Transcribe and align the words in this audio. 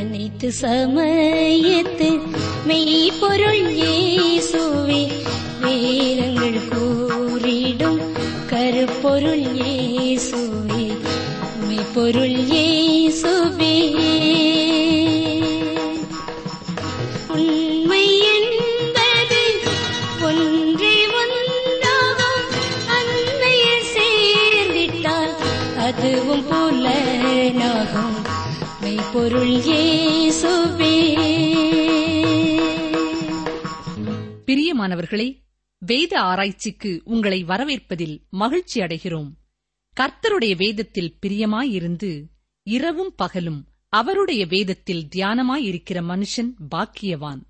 அனைத்து 0.00 0.48
சமயத்து 0.60 2.08
மெய்ப்பொருள் 2.66 3.62
இயேசுவே 3.72 3.91
பிரியமானவர்களே 35.13 35.41
வேத 35.79 36.19
ஆராய்ச்சிக்கு 36.19 37.01
உங்களை 37.03 37.45
வரவேற்பதில் 37.45 38.21
மகிழ்ச்சி 38.29 38.81
அடைகிறோம். 38.81 39.31
கர்த்தருடைய 39.99 40.55
வேதத்தில் 40.55 41.17
பிரியமாயிருந்து 41.25 42.23
இரவும் 42.63 43.13
பகலும் 43.15 43.67
அவருடைய 43.89 44.45
வேதத்தில் 44.45 45.07
தியானமாயிருக்கிற 45.15 46.01
மனுஷன் 46.01 46.53
பாக்கியவான். 46.75 47.41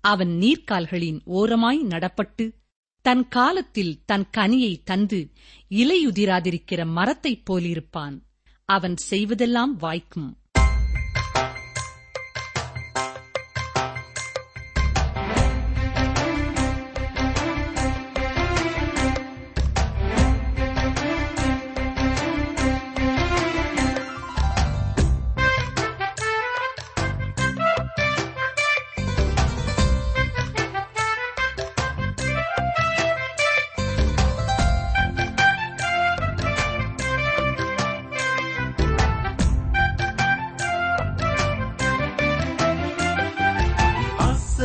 அவன் 0.00 0.28
நீர்க்கால்களின் 0.28 1.20
ஓரமாய் 1.24 1.82
நடப்பட்டு 1.82 2.54
தன் 3.02 3.28
காலத்தில் 3.28 4.02
தன் 4.04 4.28
கனியை 4.36 4.80
தந்து 4.84 5.30
இலையுதிராதிருக்கிற 5.70 6.86
மரத்தைப் 6.86 7.52
போலிருப்பான். 7.52 8.20
அவன் 8.64 8.94
செய்வதெல்லாம் 9.10 9.70
வாய்க்கும். 9.78 10.39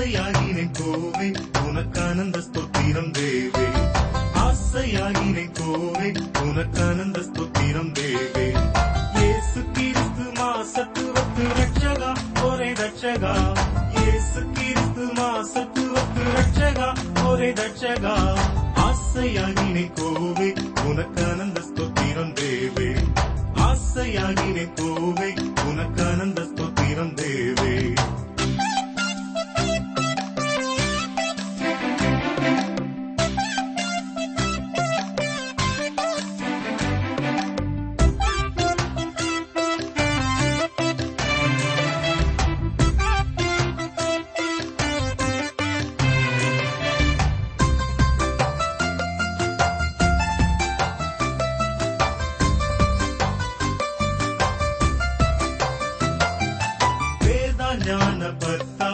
ஆசையாகினை 0.06 0.64
கோவே 0.78 1.28
உனக்கானந்த 1.60 2.38
ஸ்தோத்திரம் 2.46 3.10
தேவே. 3.12 3.64
ஆசையாகினை 4.42 5.46
கோவே 5.60 6.10
உனக்கானந்த 6.44 7.20
ஸ்தோத்திரம் 7.30 7.90
தேவே. 7.92 8.46
இயேசு 9.18 9.62
கிறிஸ்து 9.74 10.26
மாசத்துவத்து 10.40 11.46
ரட்சகா 11.58 12.12
ஒரே 12.44 12.70
ரட்சகா 12.74 13.34
இயேசு 13.98 14.44
கிறிஸ்து 14.54 15.08
மாசத்துவத்து 15.20 16.26
ரட்சகா 16.38 16.90
ஒரே 17.26 17.50
ரட்சகா 17.62 18.16
ஆசையாகினை 18.88 19.88
கோவே 20.00 20.50
உனக்கானந்த 20.86 21.60
ஸ்தோத்திரம் 21.70 22.34
தேவே. 22.34 22.92
ஆசையாகினை 23.66 24.68
கோவே 24.76 25.32
ஞான 57.86 58.30
பத்தா 58.42 58.88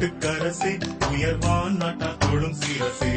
நாட்டுக்கரசே 0.00 0.80
உயர்வான் 1.10 1.76
நாட்டா 1.76 2.14
தொழும் 2.18 2.54
சிரசே. 2.54 3.10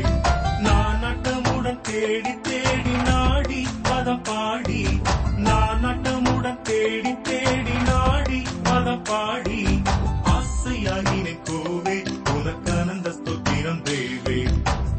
நான் 0.60 1.04
நட்டமுடன் 1.04 1.82
தேடி 1.82 2.42
தேடி 2.42 2.92
நாடி 3.06 3.68
பதம் 3.82 4.22
பாடி. 4.22 5.00
நான் 5.38 5.86
நட்டமுடன் 5.86 6.62
தேடி 6.62 7.22
தேடி 7.22 7.72
நாடி 7.72 8.44
பதம் 8.64 9.04
பாடி. 9.04 9.82
ஆசையாகினை 10.26 11.38
கோவே 11.50 11.98
உனக்கு 12.06 12.34
உனக்கானந்த 12.34 13.10
ஸ்தோத்திரம் 13.10 13.82
தேவே. 13.84 14.40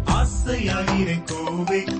ஆசையாகினை 0.06 1.18
கோவே 1.24 1.93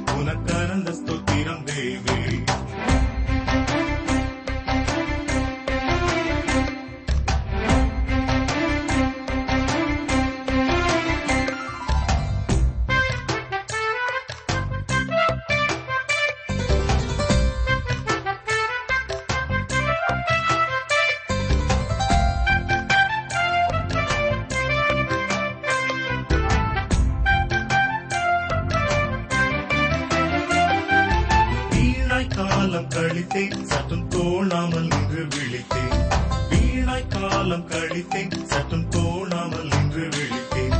காலம் 37.44 37.70
கழித்தேன். 37.70 38.30
சற்றும் 38.42 38.84
தோணாமல் 38.90 39.66
நின்று 39.72 40.04
விழித்தேன். 40.08 40.76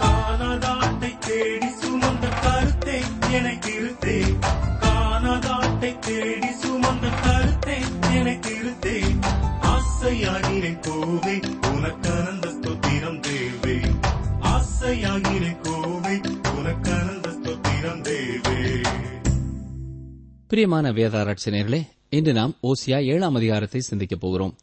காணாதாட்டை 0.00 1.10
தேடி 1.18 1.68
சுமந்த 1.80 2.26
கருத்தை 2.42 2.98
என 3.30 3.46
திருத்தேன் 3.66 4.36
காணாதாட்டை 4.80 5.90
தேடி 5.98 6.50
சுமந்த 6.62 7.06
கருத்தை 7.24 7.78
என 8.18 8.34
திருத்தேன் 8.46 9.18
ஆசையாகிறேன் 9.72 10.78
கோவை 10.80 11.36
உனக்கானந்த 11.72 12.46
ஸ்தோத்திரம் 12.56 13.18
தேவே 13.26 13.76
ஆசையாகிறேன் 14.52 15.58
கோவை 15.62 16.16
உனக்கானந்த 16.58 17.32
ஸ்தோத்திரம் 17.38 18.04
தேவே 18.10 18.60
பிரியமான 20.46 20.92
வேதாராட்சியர்களே 20.92 21.82
இன்று 22.10 22.32
நாம் 22.32 22.54
ஓசியா 22.62 23.00
ஏழாம் 23.04 23.34
அதிகாரத்தை 23.34 23.80
சிந்திக்கப் 23.80 24.20
போகிறோம். 24.20 24.54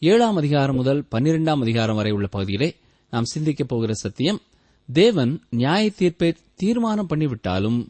ஏழாம் 0.00 0.36
அதிகாரம் 0.36 0.76
முதல் 0.76 1.06
பன்னிரெண்டாம் 1.10 1.60
அதிகாரம் 1.60 1.96
வரை 1.96 2.12
உள்ள 2.12 2.26
பகுதியிலே 2.26 2.76
நாம் 3.10 3.24
சிந்திக்கப் 3.24 3.68
போகிற 3.68 3.94
சத்தியம் 3.94 4.40
தேவன் 4.92 5.42
நியாய 5.50 5.90
தீர்ப்பை 5.90 6.34
தீர்மானம் 6.54 7.08
பண்ணிவிட்டாலும் 7.08 7.88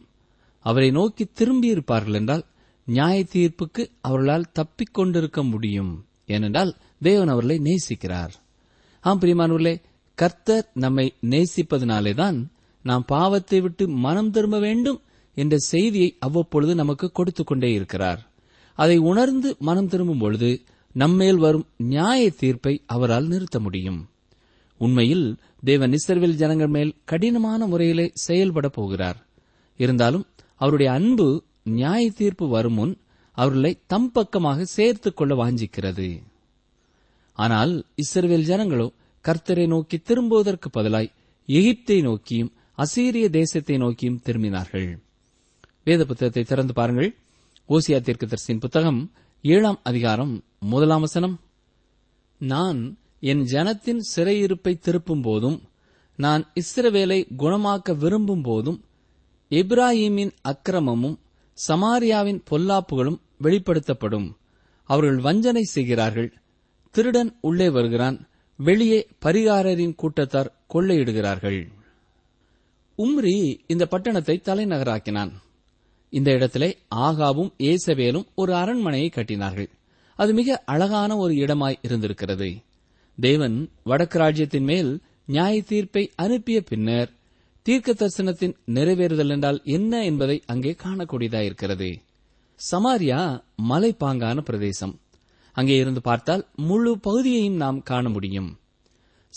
அவரை 0.61 0.91
நோக்கி 0.91 1.31
திரும்பியிருப்பார்கள் 1.41 2.13
என்றால் 2.13 2.45
நியாய 2.85 3.25
தீர்ப்புக்கு 3.33 3.91
அவர்களால் 4.01 4.53
தப்பிக் 4.53 4.95
கொண்டிருக்க 4.95 5.43
முடியும். 5.43 6.07
ஏனென்றால் 6.27 6.77
தேவன் 7.03 7.29
அவர்களை 7.29 7.61
நேசிக்கிறார். 7.63 8.31
ஆம் 9.01 9.21
பிரியமானவர்களே 9.21 9.83
கர்த்தர் 10.15 10.71
நம்மை 10.75 11.15
நேசிப்பதனாலேதான் 11.23 12.47
நாம் 12.83 13.05
பாவத்தை 13.07 13.61
விட்டு 13.61 13.89
மனம் 13.89 14.31
திரும்ப 14.31 14.59
வேண்டும் 14.59 15.01
என்ற 15.35 15.57
செய்தியை 15.59 16.17
அவ்வப்பொழுது 16.19 16.75
நமக்கு 16.75 17.13
கொடுத்துக் 17.13 17.47
கொண்டே 17.47 17.73
இருக்கிறார். 17.73 18.31
அதை 18.75 18.99
உணர்ந்து 18.99 19.57
மனம் 19.59 19.89
திரும்பும் 19.89 20.19
பொழுது 20.19 20.63
நம்மேல் 21.03 21.37
வரும் 21.37 21.67
நியாய 21.77 22.31
தீர்ப்பை 22.31 22.83
அவரால் 22.87 23.27
நிறுத்த 23.27 23.61
முடியும். 23.61 24.09
உண்மையில் 24.79 25.39
தேவன் 25.65 25.91
இஸ்ரவேல் 25.91 26.41
ஜனங்கள் 26.43 26.67
மேல் 26.67 26.97
கடினமான 27.05 27.67
முறையிலே 27.67 28.11
செயல்பட 28.15 28.69
போகிறார். 28.69 29.27
இருந்தாலும் 29.77 30.27
அவருடைய 30.57 30.93
அன்பு 30.93 31.45
நியாய 31.65 32.11
தீர்ப்பு 32.11 32.49
வரும் 32.49 32.73
முன் 32.73 32.99
அவர்களை 33.33 33.79
தம் 33.87 34.13
பக்கமாக 34.13 34.65
சேர்த்துக் 34.65 35.17
கொள்ள 35.17 35.35
வாஞ்சிக்கிறது. 35.35 36.23
ஆனால் 37.33 37.85
இஸ்ரவேல் 37.97 38.49
ஜனங்களோ 38.51 38.93
கர்த்தரை 39.25 39.67
நோக்கி 39.67 39.99
திரும்புவதற்கு 39.99 40.81
பதிலாய் 40.81 41.13
எகிப்தை 41.47 42.03
நோக்கியும் 42.03 42.53
அசீரிய 42.79 43.29
தேசத்தை 43.29 43.77
நோக்கியும் 43.77 44.21
திரும்பினார்கள். 44.25 44.99
வேத 45.85 46.05
புத்தகத்தை 46.05 46.45
திறந்து 46.45 46.73
பாருங்கள். 46.73 47.17
ஓசியா 47.69 47.99
தீர்க்கதரிசியின் 47.99 48.61
புத்தகம் 48.61 49.11
ஏழாம் 49.43 49.81
அதிகாரம் 49.83 50.45
முதலாம் 50.61 51.01
வசனம். 51.01 51.41
நான் 52.39 52.99
என் 53.21 53.41
ஜனத்தின் 53.41 53.99
சிறையிருப்பை 54.17 54.79
திருப்பும் 54.79 55.23
போதும் 55.23 55.63
நான் 56.17 56.53
இஸ்ரவேலை 56.61 57.29
குணமாக்க 57.39 57.97
விரும்பும் 57.97 58.43
போதும் 58.43 58.85
எப்ராஹீமின் 59.51 60.33
அக்கிரமமும் 60.43 61.19
சமாரியாவின் 61.69 62.43
பொல்லாப்புகளும் 62.51 63.21
வெளிப்படுத்தப்படும். 63.43 64.37
அவர்கள் 64.85 65.17
வஞ்சனை 65.17 65.63
செய்கிறார்கள். 65.63 66.33
திருடன் 66.91 67.39
உள்ளே 67.41 67.69
வருகிறான். 67.69 68.29
வெளியே 68.57 69.09
பரிகாரரின் 69.25 69.95
கூட்டத்தார் 69.95 70.53
கொள்ளையிடுகிறார்கள். 70.75 71.69
உம்ரி 72.99 73.59
இந்த 73.67 73.87
பட்டணத்தை 73.91 74.41
தலைநகராக்கினான். 74.45 75.33
இந்த 76.13 76.31
இடத்திலே 76.33 76.71
ஆகாவும் 77.07 77.51
ஏசவேலும் 77.71 78.27
ஒரு 78.35 78.55
அரண்மனையை 78.55 79.11
கட்டினார்கள். 79.15 79.69
அது 80.15 80.35
மிக 80.35 80.63
அழகான 80.65 81.17
ஒரு 81.17 81.35
இடமாய் 81.35 81.83
இருந்திருக்கிறது. 81.83 82.49
தேவன் 83.19 83.57
வடக்கு 83.83 84.19
ராஜ்யத்தின் 84.19 84.65
மேல் 84.65 84.91
நியாய 85.27 85.63
தீர்ப்பை 85.63 86.11
அனுப்பிய 86.15 86.59
பின்னர் 86.63 87.11
தீர்க்க 87.63 87.93
தரிசனத்தின் 87.93 88.55
நிறைவேறுதல் 88.67 89.29
என்றால் 89.29 89.61
என்ன 89.65 90.05
என்பதை 90.05 90.43
அங்கே 90.47 90.73
காணக்கூடியதாயிருக்கிறது 90.85 91.91
சமாரியா 92.61 93.21
மலைப்பாங்கான 93.71 94.39
பிரதேசம். 94.41 94.95
அங்கே 95.53 95.77
இருந்து 95.77 96.01
பார்த்தால் 96.01 96.45
முழு 96.57 96.99
பகுதியையும் 96.99 97.57
நாம் 97.57 97.83
காண 97.83 98.09
முடியும். 98.09 98.51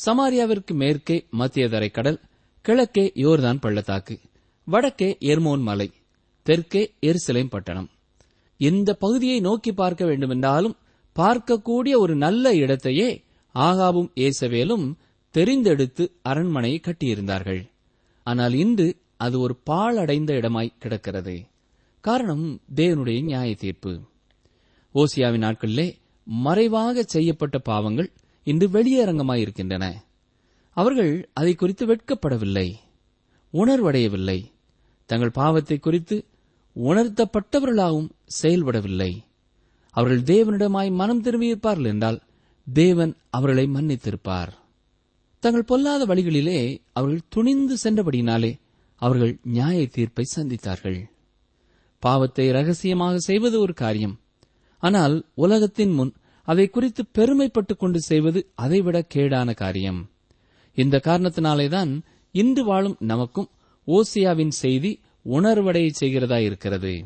சமாரியாவிற்கு 0.06 0.74
மேற்கே 0.74 1.18
மத்திய 1.30 1.68
தரைக்கடல் 1.68 2.20
கிழக்கே 2.66 3.12
யோர்தான் 3.16 3.62
பள்ளத்தாக்கு 3.62 4.16
வடக்கே 4.68 5.18
எர்மோன் 5.20 5.62
மலை. 5.62 5.88
தெற்கே 6.50 6.82
எருசலேம் 7.08 7.52
பட்டணம். 7.54 7.90
இந்த 8.60 8.90
பகுதியை 8.94 9.40
நோக்கி 9.48 9.72
பார்க்க 9.74 10.04
வேண்டுமென்றாலும் 10.06 10.78
பார்க்கக்கூடிய 11.16 11.94
ஒரு 12.04 12.14
நல்ல 12.24 12.54
இடத்தையே 12.54 13.10
ஆகாவும் 13.56 14.10
ஏசவேலும் 14.28 14.86
தெரிந்தெடுத்து 15.36 16.04
அரண்மனையை 16.22 16.80
கட்டியிருந்தார்கள். 16.82 17.62
ஆனால் 18.28 18.56
இன்று 18.64 18.88
அது 19.18 19.36
ஒரு 19.40 19.56
பாழடைந்த 19.70 20.32
இடமாய் 20.40 20.78
கிடக்கிறது. 20.80 21.36
காரணம் 22.04 22.46
தேவனுடைய 22.76 23.20
நியாய 23.24 23.50
தீர்ப்பு 23.56 23.94
ஓசியாவின் 24.96 25.46
நாட்களிலே 25.46 25.88
மறைவாக 26.28 27.04
செய்யப்பட்ட 27.16 27.58
பாவங்கள் 27.70 28.10
இன்று 28.48 28.68
வெளியரங்கமாயிருக்கின்றன 28.76 29.86
அவர்கள் 30.78 31.14
அதை 31.34 31.54
குறித்து 31.56 31.86
வெட்கப்படவில்லை 31.92 32.68
உணர்வடையவில்லை. 33.54 34.40
தங்கள் 35.10 35.38
பாவத்தை 35.40 35.78
குறித்து 35.80 36.18
உணர்த்தப்பட்டவர்களாகவும் 36.76 38.10
செயல்படவில்லை. 38.26 39.24
அவர்கள் 39.90 40.22
தேவனிடமாய் 40.22 40.92
மனம் 40.92 41.24
திரும்பியிருப்பார்கள் 41.24 41.86
என்றால் 41.86 42.22
தேவன் 42.74 43.16
அவர்களை 43.30 43.66
மன்னித்திருப்பார். 43.66 44.50
தங்கள் 45.40 45.64
பொல்லாத 45.64 46.06
வழிகளிலே 46.06 46.82
அவர்கள் 46.94 47.28
துணிந்து 47.30 47.78
சென்றபடியினாலே 47.84 48.60
அவர்கள் 48.96 49.40
நியாய 49.44 49.88
தீர்ப்பை 49.88 50.26
சந்தித்தார்கள். 50.36 51.10
பாவத்தை 52.00 52.52
ரகசியமாக 52.52 53.18
செய்வது 53.18 53.60
ஒரு 53.60 53.74
காரியம். 53.74 54.20
ஆனால் 54.78 55.26
உலகத்தின் 55.34 55.92
முன் 55.92 56.14
அதை 56.44 56.70
குறித்து 56.70 57.06
பெருமைப்பட்டுக் 57.14 57.80
கொண்டு 57.80 58.02
செய்வது 58.02 58.50
அதைவிட 58.56 59.06
கேடான 59.14 59.54
காரியம். 59.54 60.10
இந்த 60.74 61.02
காரணத்தினாலேதான் 61.04 62.02
இன்று 62.32 62.64
வாழும் 62.66 62.96
நமக்கும் 63.00 63.50
ஓசியாவின் 63.88 64.50
செய்தி 64.50 65.00
உணர்வடைய 65.26 65.92
செய்கிறதா 66.00 66.38
இருக்கிறது? 66.38 67.06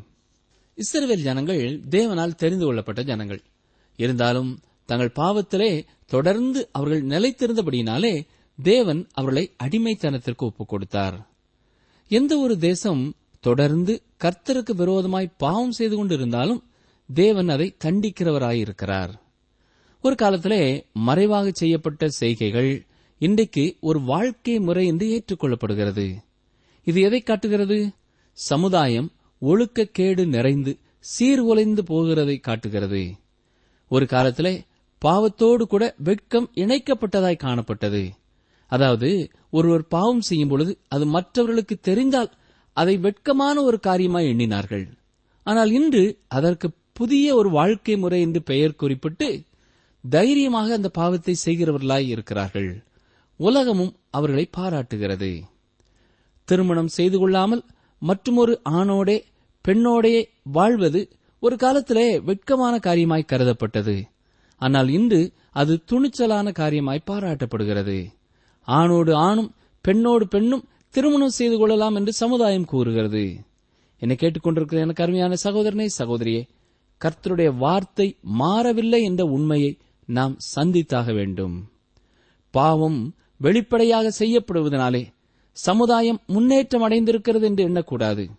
இஸ்ரவேல் 0.76 1.22
ஜனங்கள் 1.22 1.82
தேவனால் 1.90 2.36
தெரிந்து 2.36 2.66
கொள்ளப்பட்ட 2.66 3.04
ஜனங்கள். 3.04 3.42
இருந்தாலும் 3.96 4.60
தங்கள் 4.86 5.12
பாவத்திலே 5.16 5.86
தொடர்ந்து 6.06 6.70
அவர்கள் 6.72 7.04
நிலைத்திருந்தபடியினாலே 7.04 8.26
தேவன் 8.64 9.08
அவர்களை 9.12 9.52
அடிமைத்தனத்திற்கு 9.64 10.38
ஒப்புக் 10.38 10.70
கொடுத்தார். 10.70 11.30
எந்த 12.08 12.38
ஒரு 12.38 12.58
தேசம் 12.58 13.14
தொடர்ந்து 13.40 14.02
கர்த்தருக்கு 14.24 14.76
விரோதமாய் 14.76 15.34
பாவம் 15.38 15.72
செய்து 15.72 16.06
கொண்டிருந்தாலும் 16.06 16.64
தேவன் 17.14 17.50
அதை 17.50 17.76
தண்டிக்கிறவராயிருக்கிறார் 17.84 19.22
ஒரு 20.02 20.16
காலத்திலே 20.16 20.86
மறைவாக 20.94 21.52
செய்யப்பட்ட 21.54 22.10
செய்கைகள் 22.10 22.86
இன்றைக்கு 23.20 23.78
ஒரு 23.80 24.02
வாழ்க்கை 24.02 24.60
முறை 24.60 24.88
என்று 24.88 25.08
ஏற்றுக்கொள்ளப்படுகிறது. 25.08 26.16
இது 26.84 27.02
எதை 27.02 27.22
காட்டுகிறது? 27.22 27.92
சமுதாயம் 28.38 29.10
ஒழுக்கக்கேடு 29.42 30.24
நிறைந்து 30.26 30.72
சீர்குலைந்து 31.06 31.82
போகிறதை 31.90 32.38
காட்டுகிறது. 32.40 33.04
ஒரு 33.92 34.06
காலத்திலே 34.06 34.54
பாவத்தோடு 35.02 35.64
கூட 35.64 35.84
வெட்கம் 35.98 36.48
இணைக்கப்பட்டதாய் 36.56 37.44
காணப்பட்டது. 37.44 38.04
அதாவது 38.72 39.10
ஒருவர் 39.50 39.86
பாவம் 39.88 40.22
செய்யும் 40.22 40.52
பொழுது 40.52 40.74
அது 40.88 41.06
மற்றவர்களுக்கு 41.06 41.76
தெரிந்தால் 41.80 42.32
அதை 42.78 42.96
வெட்கமான 42.98 43.56
ஒரு 43.64 43.80
காரியமாய் 43.84 44.30
எண்ணினார்கள். 44.32 44.86
ஆனால் 45.48 45.72
இன்று 45.72 46.04
அதற்கு 46.28 46.68
புதிய 46.94 47.36
ஒரு 47.36 47.50
வாழ்க்கை 47.50 47.96
முறை 47.98 48.20
என்று 48.22 48.42
பெயர் 48.44 48.76
குறிப்பிட்டு 48.76 49.28
தைரியமாக 50.04 50.74
அந்த 50.74 50.90
பாவத்தை 50.90 51.36
செய்கிறவர்களாய் 51.46 52.08
இருக்கிறார்கள். 52.08 52.72
உலகமும் 53.40 53.94
அவர்களை 54.10 54.46
பாராட்டுகிறது. 54.58 55.32
திருமணம் 56.48 56.92
செய்து 56.98 57.18
கொள்ளாமல் 57.20 57.64
மற்றுமொரு 58.08 58.54
ஆணோடே 58.80 59.18
பெண்ணோடே 59.66 60.16
வாழ்வது 60.56 61.02
ஒரு 61.44 61.56
காலத்திலே 61.56 62.08
வெட்கமான 62.28 62.74
காரியமாய் 62.88 63.30
கருதப்பட்டது. 63.32 63.96
ஆனால் 64.62 64.90
இன்று 64.98 65.22
அது 65.52 65.74
துணிச்சலான 65.92 66.48
காரியமாய் 66.60 67.08
பாராட்டப்படுகிறது. 67.12 67.98
ஆணோடு 68.68 69.14
ஆணும் 69.28 69.50
பெண்ணோடு 69.86 70.26
பெண்ணும் 70.28 70.64
திருமணம் 70.94 71.38
செய்து 71.38 71.56
கொள்ளலாம் 71.58 71.96
என்று 71.96 72.14
சமுதாயம் 72.14 72.70
கூறுகிறது. 72.72 73.24
என்னை 74.02 74.16
கேட்டுக்கொண்டிருக்கிற 74.20 74.80
எனக்கு 74.86 75.04
அருமையான 75.04 75.34
சகோதரனே 75.44 75.88
சகோதரியே 76.00 76.42
கர்த்தருடைய 77.02 77.50
வார்த்தை 77.58 78.08
மாறவில்லை 78.40 79.02
என்ற 79.04 79.24
உண்மையை 79.38 79.72
நாம் 80.10 80.36
சந்தித்தாக 80.56 81.08
வேண்டும். 81.14 81.56
பாவம் 82.54 83.00
வெளிப்படையாக 83.38 84.12
செய்யப்படுவதனாலே 84.20 85.04
சமுதாயம் 85.54 86.20
முன்னேற்றம் 86.28 86.90
அடைந்திருக்கிறது 86.90 87.42
என்று 87.42 87.70
எண்ணக்கூடாது. 87.70 88.30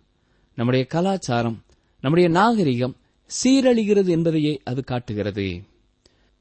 நம்முடைய 0.55 0.85
கலாச்சாரம் 0.85 1.63
நம்முடைய 2.01 2.29
நாகரிகம் 2.29 2.95
சீரழிகிறது 3.43 4.07
என்பதையே 4.07 4.61
அது 4.63 4.83
காட்டுகிறது. 4.83 5.61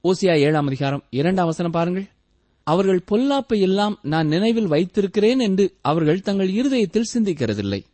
ஓசியா 0.05 0.39
ஏழாம் 0.39 0.67
அதிகாரம் 0.67 1.05
இரண்டாம் 1.11 1.47
வசனம் 1.47 1.73
பாருங்கள். 1.73 2.07
அவர்கள் 2.63 3.05
பொல்லாப்பை 3.11 3.61
எல்லாம் 3.61 3.99
நான் 4.03 4.27
நினைவில் 4.27 4.67
வைத்திருக்கிறேன் 4.67 5.39
என்று 5.39 5.75
அவர்கள் 5.81 6.21
தங்கள் 6.21 6.49
இருதயத்தில் 6.49 7.11
சிந்திக்கிறதில்லை. 7.15 7.85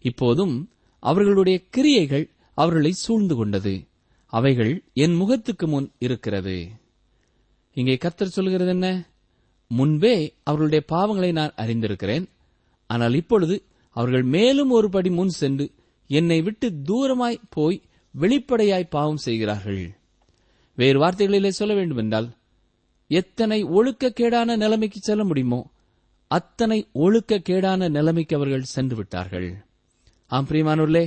இப்போதும் 0.00 0.70
அவர்களுடைய 0.98 1.60
கிரியைகள் 1.70 2.30
அவர்களை 2.54 2.90
சூழ்ந்து 2.90 3.36
கொண்டது. 3.36 3.86
அவைகள் 4.26 4.82
என் 4.92 5.14
முகத்துக்கு 5.14 5.66
முன் 5.66 5.92
இருக்கிறது. 5.98 6.68
இங்கே 7.72 7.96
கர்த்தர் 7.96 8.28
சொல்கிறது 8.28 8.70
என்ன? 8.70 9.08
முன்பே 9.66 10.34
அவர்களுடைய 10.42 10.82
பாவங்களை 10.92 11.32
நான் 11.32 11.54
அறிந்திருக்கிறேன். 11.56 12.24
ஆனால் 12.86 13.14
இப்பொழுது 13.14 13.64
அவர்கள் 13.90 14.22
மேலும் 14.22 14.70
ஒரு 14.70 14.88
படி 14.90 15.10
முன் 15.10 15.28
சென்று 15.28 15.66
என்னை 16.06 16.42
விட்டு 16.42 16.72
தூரமாய் 16.84 17.44
போய் 17.48 17.82
வெளிப்படையாய் 18.10 18.92
பாவம் 18.96 19.16
செய்கிறார்கள். 19.16 19.96
வேறு 20.74 20.98
வார்த்தைகளிலே 21.00 21.48
சொல்ல 21.48 21.74
வேண்டுமென்றால் 21.74 22.28
எத்தனை 23.08 23.64
ஒழுக்கக்கேடான 23.64 24.56
நிலைமைக்கு 24.56 25.00
செல்ல 25.00 25.24
முடியுமோ 25.24 25.70
அத்தனை 26.28 26.78
ஒழுக்கக்கேடான 26.94 27.88
நிலைமைக்கு 27.90 28.36
அவர்கள் 28.36 28.72
சென்று 28.74 28.96
விட்டார்கள். 28.96 29.48
ஆம் 30.26 30.46
பிரியமானூர்லே 30.50 31.04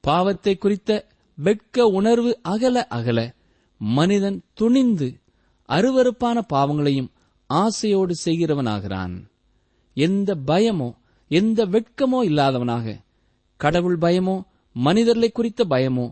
பாவத்தை 0.00 0.58
குறித்த 0.58 0.90
வெட்க 1.34 1.86
உணர்வு 1.86 2.38
அகல 2.42 2.86
அகல 2.88 3.34
மனிதன் 3.76 4.38
துணிந்து 4.54 5.08
அருவருப்பான 5.68 6.38
பாவங்களையும் 6.48 7.10
ஆசையோடு 7.46 8.14
செய்கிறவனாகிறான். 8.24 9.14
எந்த 9.96 10.34
பயமோ 10.46 10.88
எந்த 11.28 11.66
வெட்கமோ 11.66 12.20
இல்லாதவனாக 12.24 12.96
கடவுள் 13.56 13.98
பயமோ 13.98 14.42
மனிதர்களை 14.72 15.30
குறித்த 15.30 15.64
பயமோ 15.64 16.06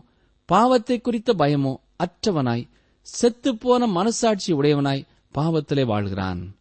பாவத்தை 0.45 1.01
குறித்த 1.01 1.33
பயமோ 1.33 1.73
அற்றவனாய் 2.03 2.69
செத்துப்போன 3.07 3.87
மனசாட்சி 3.87 4.53
உடையவனாய் 4.53 5.07
பாவத்திலே 5.33 5.85
வாழ்கிறான். 5.85 6.55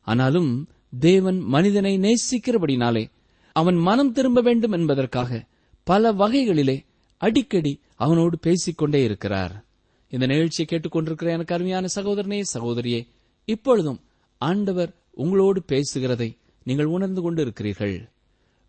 ஆனாலும் 0.00 0.68
தேவன் 0.98 1.38
மனிதனை 1.38 1.98
நேசிக்கிறபடினாலே 1.98 3.10
அவன் 3.52 3.74
மனம் 3.74 4.12
திரும்ப 4.12 4.40
வேண்டும் 4.40 4.72
என்பதற்காக 4.72 5.44
பல 5.82 6.12
வகைகளிலே 6.12 6.84
அடிக்கடி 7.18 7.80
அவனோடு 7.96 8.38
பேசிக்கொண்டே 8.38 9.02
இருக்கிறார். 9.02 9.64
இந்த 10.08 10.26
நிகழ்ச்சியை 10.26 10.66
கேட்டுக்கொண்டிருக்கிற 10.68 11.28
எனக்கு 11.30 11.54
அருமையான 11.54 11.86
சகோதரனே 11.94 12.42
சகோதரியே 12.54 13.06
இப்பொழுதும் 13.44 14.00
ஆண்டவர் 14.40 14.92
உங்களோடு 15.14 15.60
பேசுகிறதை 15.72 16.28
நீங்கள் 16.66 16.92
உணர்ந்து 16.94 17.20
கொண்டு 17.22 17.40
இருக்கிறீர்கள் 17.42 17.96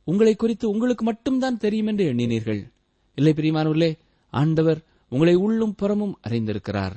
உங்களை 0.07 0.33
குறித்து 0.35 0.65
உங்களுக்கு 0.69 1.03
மட்டும்தான் 1.05 1.57
தெரியும் 1.57 1.87
என்று 1.87 2.03
எண்ணினீர்கள். 2.11 2.61
இல்லை 3.17 3.33
பிரியமானவர்களே 3.37 3.91
ஆண்டவர் 4.33 4.79
உங்களை 5.11 5.35
உள்ளும் 5.35 5.75
புறமும் 5.75 6.15
அறிந்திருக்கிறார். 6.27 6.95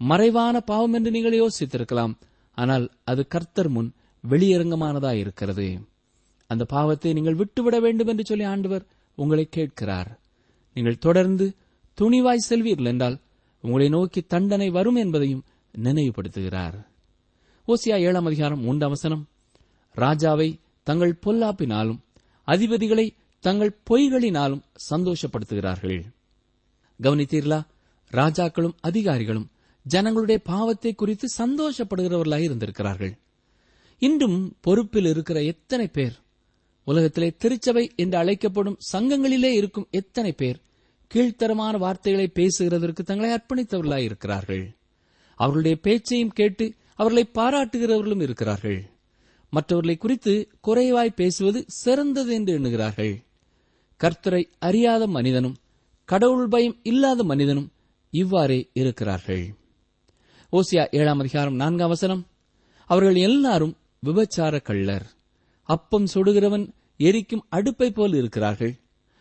மறைவான 0.00 0.56
பாவம் 0.60 0.92
என்று 0.92 1.10
நீங்கள் 1.10 1.40
யோசித்திருக்கலாம் 1.42 2.14
ஆனால் 2.58 2.84
அது 3.04 3.22
கர்த்தர் 3.26 3.68
முன் 3.68 3.90
வெளியரங்கமானதா 4.24 5.12
இருக்கிறது. 5.12 5.66
அந்த 6.50 6.64
பாவத்தை 6.64 7.12
நீங்கள் 7.12 7.34
விட்டுவிட 7.34 7.76
வேண்டும் 7.80 8.06
என்று 8.06 8.24
சொல்லி 8.24 8.44
ஆண்டவர் 8.44 8.84
உங்களை 9.18 9.44
கேட்கிறார். 9.48 10.10
நீங்கள் 10.76 11.02
தொடர்ந்து 11.06 11.46
துணிவாய் 11.98 12.48
செல்வீர்கள் 12.48 12.90
என்றால் 12.92 13.16
உங்களை 13.64 13.88
நோக்கி 13.88 14.20
தண்டனை 14.26 14.68
வரும் 14.70 14.96
என்பதையும் 14.96 15.44
நினைவுபடுத்துகிறார். 15.74 16.76
ஓசியா 17.68 17.96
ஏழாம் 18.00 18.26
அதிகாரம் 18.26 18.60
மூன்றாம் 18.60 18.90
வசனம். 18.90 19.28
ராஜாவை 19.96 20.60
தங்கள் 20.82 21.18
பொல்லாப்பினாலும் 21.26 21.98
அதிபதிகளை 22.46 23.10
தங்கள் 23.40 23.78
பொய்களினாலும் 23.90 24.62
சந்தோஷப்படுத்துகிறார்கள். 24.90 26.00
கவனித்தீர்களா? 27.02 27.60
ராஜாக்களும் 28.10 28.74
அதிகாரிகளும் 28.80 29.50
ஜனங்களுடைய 29.82 30.40
பாவத்தை 30.44 30.94
குறித்து 30.94 31.28
சந்தோஷப்படுகிறவர்களாக 31.38 32.40
இருந்திருக்கிறார்கள். 32.40 33.18
இன்றும் 33.98 34.56
பொறுப்பில் 34.60 35.04
இருக்கிற 35.04 35.42
எத்தனை 35.42 35.86
பேர் 35.86 36.20
உலகத்திலே 36.84 37.34
திருச்சபை 37.38 37.90
என்று 37.96 38.18
அழைக்கப்படும் 38.18 38.78
சங்கங்களிலே 38.92 39.50
இருக்கும் 39.52 39.88
எத்தனை 39.90 40.32
பேர் 40.32 40.62
கீழ்த்தரமான 41.10 41.78
வார்த்தைகளை 41.78 42.32
பேசுகிறதற்கு 42.34 43.02
தங்களை 43.02 43.30
அர்ப்பணித்தவர்களாக 43.32 43.98
இருக்கிறார்கள் 43.98 44.76
அவர்களுடைய 45.34 45.76
பேச்சையும் 45.82 46.30
கேட்டு 46.30 46.74
அவர்களை 46.94 47.30
பாராட்டுகிறவர்களும் 47.34 48.22
இருக்கிறார்கள். 48.22 48.90
மற்றவர்களை 49.50 49.96
குறித்து 49.96 50.48
குறைவாய் 50.66 51.16
பேசுவது 51.16 51.64
சிறந்தது 51.66 52.34
என்று 52.34 52.52
எண்ணுகிறார்கள். 52.54 53.22
கர்த்தரை 54.00 54.44
அறியாத 54.58 55.06
மனிதனும் 55.06 55.56
கடவுள் 56.04 56.48
பயம் 56.48 56.76
இல்லாத 56.82 57.24
மனிதனும் 57.24 57.72
இவ்வாறே 58.10 58.70
இருக்கிறார்கள். 58.72 59.54
ஓசியா 60.52 60.84
ஏழாம் 60.90 61.18
அதிகாரம் 61.18 61.54
நான்காம் 61.54 61.88
வசனம். 61.88 62.26
அவர்கள் 62.86 63.14
எல்லாரும் 63.14 63.76
விபச்சார 64.06 64.60
கள்ளர். 64.62 65.06
அப்பம் 65.62 66.06
சுடுகிறவன் 66.14 66.70
எரிக்கும் 66.96 67.46
அடுப்பை 67.48 67.90
போல் 67.90 68.14
இருக்கிறார்கள். 68.14 68.74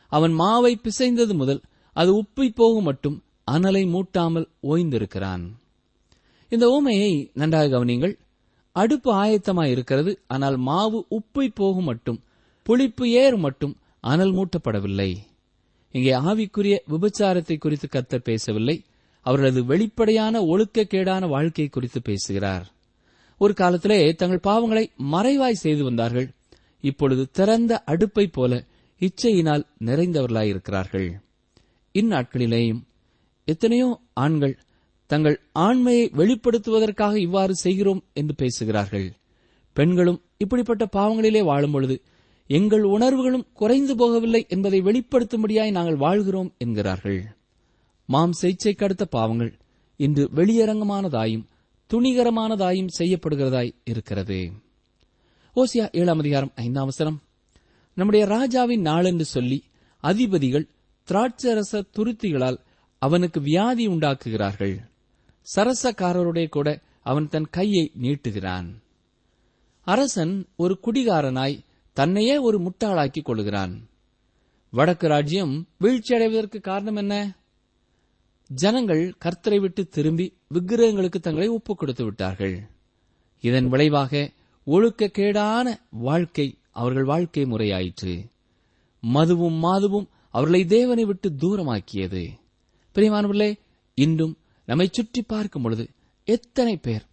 அவன் 0.07 0.33
மாவை 0.39 0.73
பிசைந்தது 0.75 1.33
முதல் 1.33 1.61
அது 1.93 2.21
உப்பி 2.21 2.49
போகும் 2.55 2.83
மட்டும் 2.83 3.23
அனலை 3.51 3.83
மூட்டாமல் 3.87 4.47
ஓய்ந்திருக்கிறான். 4.63 5.60
இந்த 6.51 6.65
ஊமையை 6.75 7.11
நன்றாக 7.33 7.67
கவனிங்கள் 7.67 8.13
அடுப்பு 8.75 9.09
ஆயத்தமாய் 9.13 9.71
இருக்கிறது 9.73 10.11
ஆனால் 10.27 10.57
மாவு 10.57 10.99
உப்பை 11.17 11.47
போகும் 11.53 11.83
மட்டும் 11.83 12.19
புளிப்பு 12.65 13.05
ஏறும் 13.21 13.39
மட்டும் 13.39 13.73
அனல் 14.03 14.33
மூட்டப்படவில்லை. 14.33 15.11
இங்கே 15.93 16.11
ஆவிக்குரிய 16.11 16.75
விபச்சாரத்தை 16.89 17.55
குறித்து 17.57 17.87
கத்தர் 17.87 18.27
பேசவில்லை. 18.29 18.75
அவர்களது 19.25 19.61
வெளிப்படையான 19.65 20.35
ஒழுக்கக்கேடான 20.41 21.27
வாழ்க்கை 21.27 21.67
குறித்து 21.67 21.99
பேசுகிறார். 22.01 22.65
ஒரு 23.37 23.53
காலத்திலே 23.53 23.99
தங்கள் 24.13 24.45
பாவங்களை 24.47 24.85
மறைவாய் 25.11 25.61
செய்து 25.63 25.83
வந்தார்கள். 25.83 26.27
இப்பொழுது 26.83 27.23
திறந்த 27.31 27.81
அடுப்பை 27.83 28.25
போல 28.27 28.63
இச்சையினால் 29.01 29.63
நிறைந்தவர்களாயிருக்கிறார்கள். 29.85 31.09
இந்நாட்களிலேயும் 31.95 32.81
எத்தனையோ 33.47 33.89
ஆண்கள் 34.13 34.55
தங்கள் 35.11 35.37
ஆண்மையை 35.51 36.05
வெளிப்படுத்துவதற்காக 36.19 37.15
இவ்வாறு 37.15 37.53
செய்கிறோம் 37.55 38.01
என்று 38.13 38.35
பேசுகிறார்கள். 38.35 39.07
பெண்களும் 39.73 40.19
இப்படிப்பட்ட 40.37 40.83
பாவங்களிலே 40.95 41.41
வாழும் 41.43 41.71
பொழுது 41.71 41.95
எங்கள் 42.49 42.83
உணர்வுகளும் 42.83 43.47
குறைந்து 43.53 43.93
போகவில்லை 43.95 44.41
என்பதை 44.47 44.79
வெளிப்படுத்தும்படியாய் 44.81 45.71
நாங்கள் 45.71 45.95
வாழ்கிறோம் 45.95 46.53
என்கிறார்கள். 46.57 47.19
மாம் 48.05 48.31
சிகிச்சைக்கு 48.31 48.85
அடுத்த 48.85 49.05
பாவங்கள் 49.05 49.51
இன்று 49.97 50.29
வெளியரங்கமானதாயும் 50.35 51.45
துணிகரமானதாயும் 51.89 52.93
செய்யப்படுகிறதாய் 52.99 53.75
இருக்கிறது. 53.83 54.39
ஓசியா 55.55 55.87
ஏழாம் 55.91 56.19
அதிகாரம் 56.19 56.51
ஐந்தாம் 56.55 56.83
அவசரம் 56.83 57.19
நம்முடைய 57.97 58.25
ராஜாவின் 58.25 58.85
நாளென்று 58.85 59.27
சொல்லி 59.35 59.59
அதிபதிகள் 60.03 60.69
திராட்சரச 61.07 61.83
துருத்திகளால் 61.97 62.59
அவனுக்கு 63.01 63.39
வியாதி 63.41 63.85
உண்டாக்குகிறார்கள். 63.87 64.75
சரசக்காரருடைய 65.55 66.49
கூட 66.49 66.81
அவன் 67.03 67.27
தன் 67.27 67.49
கையை 67.49 67.91
நீட்டுகிறான். 68.01 68.73
அரசன் 69.81 70.45
ஒரு 70.55 70.79
குடிகாரனாய் 70.83 71.65
தன்னையே 71.93 72.37
ஒரு 72.37 72.59
முட்டாளாக்கிக் 72.59 73.23
கொள்கிறான் 73.23 73.89
வடக்கு 74.71 75.07
ராஜ்யம் 75.07 75.67
வீழ்ச்சியடைவதற்கு 75.79 76.61
காரணம் 76.61 76.95
என்ன? 76.95 77.37
ஜனங்கள் 78.47 79.15
கர்த்தரை 79.25 79.59
விட்டு 79.59 79.87
திரும்பி 79.87 80.33
விக்கிரகங்களுக்கு 80.53 81.19
தங்களை 81.19 81.47
ஒப்புக் 81.47 81.77
கொடுத்து 81.77 82.03
விட்டார்கள். 82.03 82.69
இதன் 83.39 83.67
விளைவாக 83.67 84.31
ஒழுக்கக்கேடான 84.65 85.79
வாழ்க்கை 85.89 86.57
அவர்கள் 86.71 87.03
வாழ்க்கை 87.03 87.43
முறையாயிற்று. 87.43 88.29
மதுவும் 89.01 89.59
மாதுவும் 89.59 90.07
அவர்களை 90.29 90.65
தேவனை 90.65 91.05
விட்டு 91.05 91.29
தூரமாக்கியது. 91.29 92.29
பிரியமானவர்களே 92.95 93.59
இன்றும் 93.93 94.37
நம்மை 94.71 94.87
சுற்றி 94.91 95.21
பார்க்கும் 95.21 95.61
பொழுது 95.61 95.85
எத்தனை 96.27 96.73
பேர் 96.77 97.05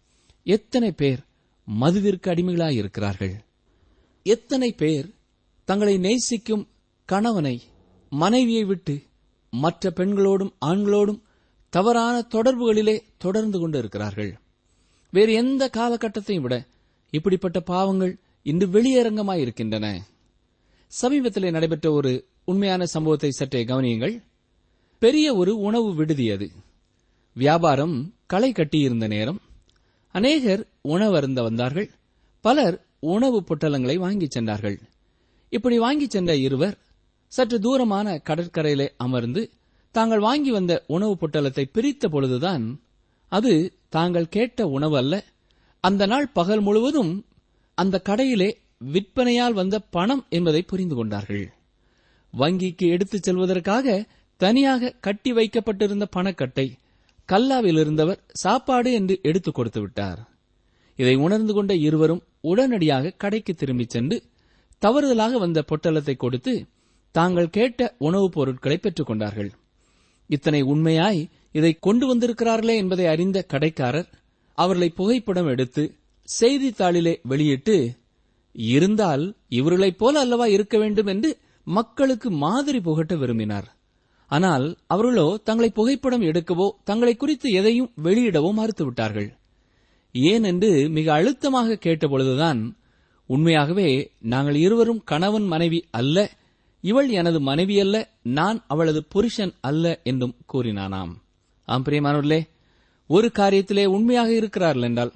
எத்தனை 0.46 0.92
பேர் 0.92 1.20
மதுவிற்கு 1.68 2.26
அடிமைகளாய் 2.32 2.76
இருக்கிறார்கள்? 2.80 3.32
எத்தனை 4.26 4.68
பேர் 4.72 5.06
தங்களை 5.68 5.94
நேசிக்கும் 5.98 6.62
கணவனை 7.08 7.62
மனைவியை 8.12 8.64
விட்டு 8.64 8.94
மற்ற 9.52 9.90
பெண்களோடும் 9.90 10.52
ஆண்களோடும் 10.66 11.18
தவறான 11.72 12.16
தொடர்புகளிலே 12.34 12.96
தொடர்ந்து 13.18 13.58
கொண்டு 13.58 13.78
இருக்கிறார்கள்? 13.78 14.30
வேறு 15.12 15.32
எந்த 15.32 15.70
காலகட்டத்தையும் 15.76 16.46
விட 16.46 16.56
இப்படிப்பட்ட 17.10 17.60
பாவங்கள் 17.60 18.14
இன்று 18.42 18.66
வெளியரங்கமாய் 18.66 19.40
இருக்கின்றன. 19.40 19.86
சமீபத்தில் 20.92 21.50
நடைபெற்ற 21.50 21.92
ஒரு 21.92 22.12
உண்மையான 22.44 22.84
சம்பவத்தை 22.86 23.30
சற்றே 23.30 23.64
கவனியுங்கள். 23.64 24.16
பெரிய 24.98 25.34
ஒரு 25.34 25.52
உணவு 25.58 25.94
விடுதி 25.94 26.30
அது 26.30 26.48
வியாபாரம் 27.36 27.96
களை 28.26 28.52
கட்டியிருந்த 28.52 29.06
நேரம். 29.06 29.40
அநேகர் 30.14 30.62
உணவருந்த 30.84 31.42
வந்தார்கள். 31.42 31.88
பலர் 32.44 32.76
உணவு 33.00 33.38
பொட்டலங்களை 33.40 33.96
வாங்கிச் 33.96 34.30
சென்றார்கள். 34.30 34.78
இப்படி 35.52 35.78
வாங்கிச் 35.78 36.10
சென்ற 36.10 36.36
இருவர் 36.36 36.76
சற்று 37.32 37.60
தூரமான 37.60 38.22
கடற்கரையிலே 38.28 38.88
அமர்ந்து 38.96 39.42
தாங்கள் 39.94 40.18
வாங்கி 40.18 40.50
வந்த 40.50 40.84
உணவு 40.86 41.16
பொட்டலத்தை 41.20 41.64
பிரித்த 41.74 42.06
பொழுதுதான் 42.06 42.64
அது 43.32 43.52
தாங்கள் 43.88 44.28
கேட்ட 44.28 44.66
உணவு 44.66 44.96
அல்ல. 44.96 45.14
அந்த 45.84 46.06
நாள் 46.06 46.28
பகல் 46.28 46.60
முழுவதும் 46.60 47.12
அந்த 47.78 48.02
கடையிலே 48.08 48.50
விற்பனையால் 48.92 49.52
வந்த 49.52 49.80
பணம் 49.80 50.26
என்பதை 50.28 50.62
புரிந்து 50.62 50.94
கொண்டார்கள். 50.94 51.46
வங்கிக்கு 52.34 52.86
எடுத்துச் 52.88 53.22
செல்வதற்காக 53.22 54.04
தனியாக 54.40 54.94
கட்டி 55.00 55.32
வைக்கப்பட்டிருந்த 55.32 56.06
பணக்கட்டை 56.16 56.66
கல்லாவில் 57.32 57.80
இருந்தவர் 57.80 58.24
சாப்பாடு 58.32 58.92
என்று 58.92 59.18
எடுத்துக் 59.22 59.54
கொடுத்து 59.54 59.80
விட்டார். 59.80 60.28
இதை 60.96 61.14
உணர்ந்து 61.14 61.52
கொண்ட 61.52 61.74
இருவரும் 61.74 62.22
உடனடியாக 62.40 63.10
கடைக்கு 63.10 63.54
திரும்பிச் 63.54 63.90
சென்று 63.90 64.22
தவறுதலாக 64.82 65.38
வந்த 65.38 65.64
பொட்டலத்தை 65.68 66.16
கொடுத்து 66.16 66.66
தாங்கள் 67.10 67.50
கேட்ட 67.50 67.94
உணவுப் 67.98 68.32
பொருட்களை 68.32 68.78
பெற்றுக் 68.78 69.06
கொண்டார்கள். 69.06 69.52
இத்தனை 70.26 70.62
உண்மையாய் 70.62 71.28
இதை 71.52 71.76
கொண்டு 71.80 72.14
வந்திருக்கிறார்களே 72.14 72.76
என்பதை 72.76 73.06
அறிந்த 73.06 73.42
கடைக்காரர் 73.42 74.08
அவர்களை 74.54 74.88
புகைப்படம் 74.90 75.46
எடுத்து 75.46 75.94
செய்தித்தாளிலே 76.40 77.18
வெளியிட்டு 77.22 77.96
இருந்தால் 78.52 79.34
இவர்களைப் 79.48 79.98
போல 79.98 80.20
அல்லவா 80.20 80.46
இருக்க 80.46 80.78
வேண்டும்? 80.78 81.06
என்று 81.06 81.36
மக்களுக்கு 81.64 82.30
மாதிரி 82.30 82.80
புகட்ட 82.80 83.16
விரும்பினார். 83.16 83.77
ஆனால் 84.30 84.66
அவர்களோ 84.86 85.26
தங்களை 85.44 85.68
புகைப்படம் 85.70 86.24
எடுக்கவோ 86.30 86.66
தங்களை 86.84 87.14
குறித்து 87.16 87.48
எதையும் 87.50 87.92
வெளியிடவோ 88.04 88.50
மறுத்துவிட்டார்கள். 88.58 89.28
ஏன் 90.14 90.44
என்று 90.44 90.90
மிக 90.90 91.06
அழுத்தமாக 91.12 91.78
கேட்டபொழுதுதான் 91.86 92.60
உண்மையாகவே 93.26 93.88
நாங்கள் 94.32 94.54
இருவரும் 94.54 95.04
கணவன் 95.04 95.46
மனைவி 95.46 95.80
அல்ல 95.90 96.16
இவள் 96.84 97.08
எனது 97.10 97.38
மனைவி 97.40 97.76
அல்ல 97.80 97.96
நான் 98.22 98.58
அவளது 98.66 99.00
புருஷன் 99.04 99.52
அல்ல 99.60 99.84
என்றும் 100.02 100.36
கூறினானாம். 100.52 101.12
ஆம் 101.68 101.84
பிரியமானவர்களே 101.84 102.40
ஒரு 103.10 103.28
காரியத்திலே 103.34 103.84
உண்மையாக 103.86 104.30
இருக்கிறார்கள் 104.32 104.82
என்றால் 104.82 105.12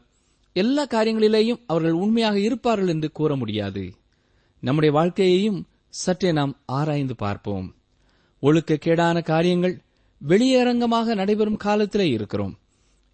எல்லா 0.57 0.85
காரியங்களிலேயும் 0.87 1.63
அவர்கள் 1.67 2.01
உண்மையாக 2.05 2.37
இருப்பார்கள் 2.39 2.89
என்று 2.89 3.09
கூற 3.13 3.37
முடியாது. 3.37 3.85
நம்முடைய 4.63 4.93
வாழ்க்கையையும் 4.99 5.61
சற்றே 5.95 6.31
நாம் 6.33 6.53
ஆராய்ந்து 6.73 7.15
பார்ப்போம். 7.17 7.69
ஒழுக்கக்கேடான 8.43 9.23
காரியங்கள் 9.23 9.81
வெளியரங்கமாக 10.29 11.15
நடைபெறும் 11.15 11.57
காலத்திலே 11.57 12.09
இருக்கிறோம். 12.09 12.59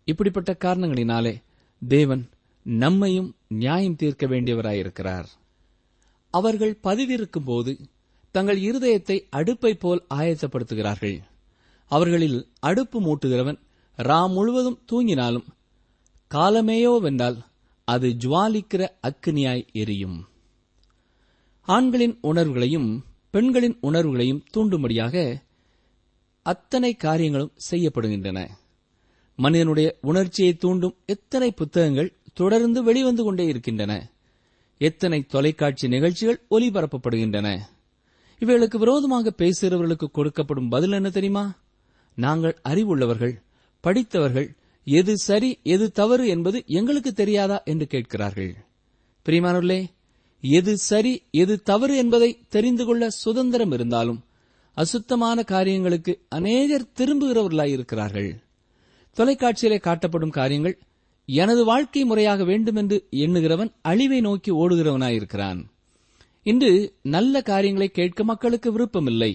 இப்படிப்பட்ட 0.04 0.56
காரணங்களினாலே 0.64 1.42
தேவன் 1.88 2.28
நம்மையும் 2.62 3.34
நியாயம் 3.48 3.96
தீர்க்க 3.96 4.26
வேண்டியவராயிருக்கிறார். 4.26 5.24
அவர்கள் 6.30 6.78
பதிவிருக்கும் 6.82 7.44
போது 7.44 7.78
தங்கள் 8.30 8.60
இருதயத்தை 8.60 9.20
அடுப்பை 9.30 9.74
போல் 9.74 10.04
ஆயத்தப்படுத்துகிறார்கள். 10.14 11.20
அவர்களில் 11.84 12.46
அடுப்பு 12.60 13.00
மூட்டுகிறவன் 13.00 13.58
ராம் 13.96 14.32
முழுவதும் 14.32 14.80
தூங்கினாலும் 14.92 15.46
காலமேயோவென்றால் 16.30 17.38
அது 17.84 18.08
ஜுவாலிக்கிற 18.08 18.88
அக்கினியாய் 19.02 19.66
எரியும். 19.72 20.26
ஆண்களின் 21.62 22.18
உணர்வுகளையும் 22.20 23.04
பெண்களின் 23.30 23.78
உணர்வுகளையும் 23.80 24.44
தூண்டும்படியாக 24.56 25.42
அத்தனை 26.42 26.94
காரியங்களும் 26.94 27.52
செய்யப்படுகின்றன. 27.70 28.48
மனிதனுடைய 29.36 29.98
உணர்ச்சியை 30.00 30.56
தூண்டும் 30.56 30.96
எத்தனை 31.06 31.50
புத்தகங்கள் 31.50 32.16
தொடர்ந்து 32.34 32.82
வெளிவந்து 32.82 33.22
கொண்டே 33.22 33.44
இருக்கின்றன. 33.44 34.10
எத்தனை 34.78 35.26
தொலைக்காட்சி 35.26 35.88
நிகழ்ச்சிகள் 35.88 36.40
ஒலிபரப்பப்படுகின்றன. 36.50 37.58
இவைகளுக்கு 38.38 38.78
விரோதமாக 38.78 39.32
பேசுகிறவர்களுக்கு 39.38 40.06
கொடுக்கப்படும் 40.14 40.70
பதில் 40.70 40.92
என்ன 40.92 41.10
தெரியுமா? 41.10 41.54
நாங்கள் 42.14 42.58
அறிவுள்ளவர்கள் 42.68 43.42
படித்தவர்கள் 43.80 44.56
எது 44.84 45.16
சரி 45.16 45.58
எது 45.62 45.90
தவறு 45.90 46.28
என்பது 46.28 46.62
எங்களுக்கு 46.66 47.12
தெரியாதா 47.12 47.62
என்று 47.64 47.86
கேட்கிறார்கள். 47.86 48.56
பிரியமானவர்களே 49.26 49.86
எது 50.40 50.76
சரி 50.76 51.22
எது 51.30 51.62
தவறு 51.62 51.96
என்பதை 51.96 52.38
தெரிந்து 52.48 52.84
கொள்ள 52.84 53.10
சுதந்திரம் 53.10 53.72
இருந்தாலும் 53.72 54.20
அசுத்தமான 54.74 55.42
காரியங்களுக்கு 55.42 56.12
அநேகர் 56.28 56.90
திரும்புகிறவர்களாயிருக்கிறார்கள். 56.96 58.30
தொலைக்காட்சியிலே 59.16 59.78
காட்டப்படும் 59.78 60.30
காரியங்கள் 60.30 60.78
எனது 61.26 61.64
வாழ்க்கை 61.64 62.04
முறையாக 62.04 62.44
வேண்டும் 62.44 62.76
என்று 62.76 63.06
எண்ணுகிறவன் 63.10 63.72
அழிவை 63.82 64.20
நோக்கி 64.20 64.50
ஓடுகிறவனாயிருக்கிறான். 64.52 65.60
இன்று 66.42 66.94
நல்ல 67.02 67.42
காரியங்களை 67.42 67.88
கேட்க 67.88 68.24
மக்களுக்கு 68.24 68.72
விருப்பமில்லை. 68.72 69.32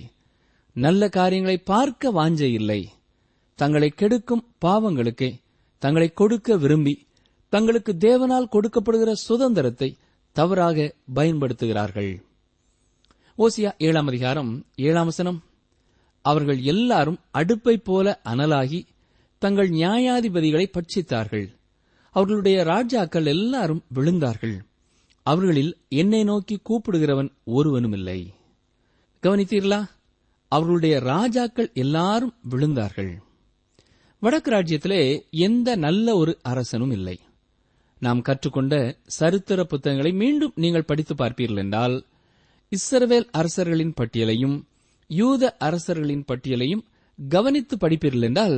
நல்ல 0.74 1.10
காரியங்களை 1.10 1.58
பார்க்க 1.58 2.12
வாஞ்சை 2.12 2.52
இல்லை. 2.52 2.90
தங்களை 3.56 3.90
கெடுக்கும் 3.96 4.48
பாவங்களுக்கே 4.66 5.32
தங்களை 5.78 6.14
கொடுக்க 6.14 6.58
விரும்பி 6.58 7.08
தங்களுக்கு 7.50 7.94
தேவனால் 8.00 8.52
கொடுக்கப்படுகிற 8.52 9.12
சுதந்திரத்தை 9.12 9.96
தவறாக 10.34 10.94
பயன்படுத்துகிறார்கள். 11.16 12.24
ஓசியா 13.38 13.72
ஏழாம் 13.78 14.08
அதிகாரம் 14.08 14.66
ஏழாம் 14.76 15.06
வசனம். 15.06 15.44
அவர்கள் 16.22 16.60
எல்லாரும் 16.62 17.20
அடுப்பைப் 17.34 17.84
போல 17.84 18.22
அனலாகி 18.26 18.86
தங்கள் 19.38 19.70
நியாயாதிபதிகளை 19.70 20.66
பட்சித்தார்கள். 20.72 21.56
அவர்களுடைய 22.12 22.64
ராஜாக்கள் 22.64 23.26
எல்லாரும் 23.26 23.84
விழுந்தார்கள். 23.96 24.60
அவர்களில் 25.24 25.78
என்னை 25.90 26.24
நோக்கி 26.24 26.62
கூப்பிடுகிறவன் 26.70 27.32
ஒருவனும் 27.44 27.94
இல்லை 27.94 28.34
கவனித்தீர்களா? 29.24 29.86
அவர்களுடைய 30.48 31.00
ராஜாக்கள் 31.00 31.72
எல்லாரும் 31.74 32.34
விழுந்தார்கள். 32.50 33.18
வடக்கு 34.20 34.52
ராஜ்யத்திலே 34.52 35.30
எந்த 35.30 35.76
நல்ல 35.76 36.16
ஒரு 36.16 36.40
அரசனும் 36.42 36.92
இல்லை. 36.92 37.20
நாம் 38.06 38.22
கற்றுக்கொண்ட 38.22 38.76
சரித்திர 39.18 39.64
புத்தகங்களை 39.64 40.12
மீண்டும் 40.14 40.56
நீங்கள் 40.56 40.90
படித்து 40.90 41.14
பார்ப்பீர்கள் 41.16 41.62
என்றால் 41.64 41.96
இஸ்ரவேல் 42.72 43.28
அரசர்களின் 43.32 43.96
பட்டியலையும் 44.00 44.56
யூத 45.10 45.52
அரசர்களின் 45.60 46.26
பட்டியலையும் 46.28 46.84
கவனித்து 47.20 47.76
படிப்பீர்கள் 47.78 48.28
என்றால் 48.30 48.58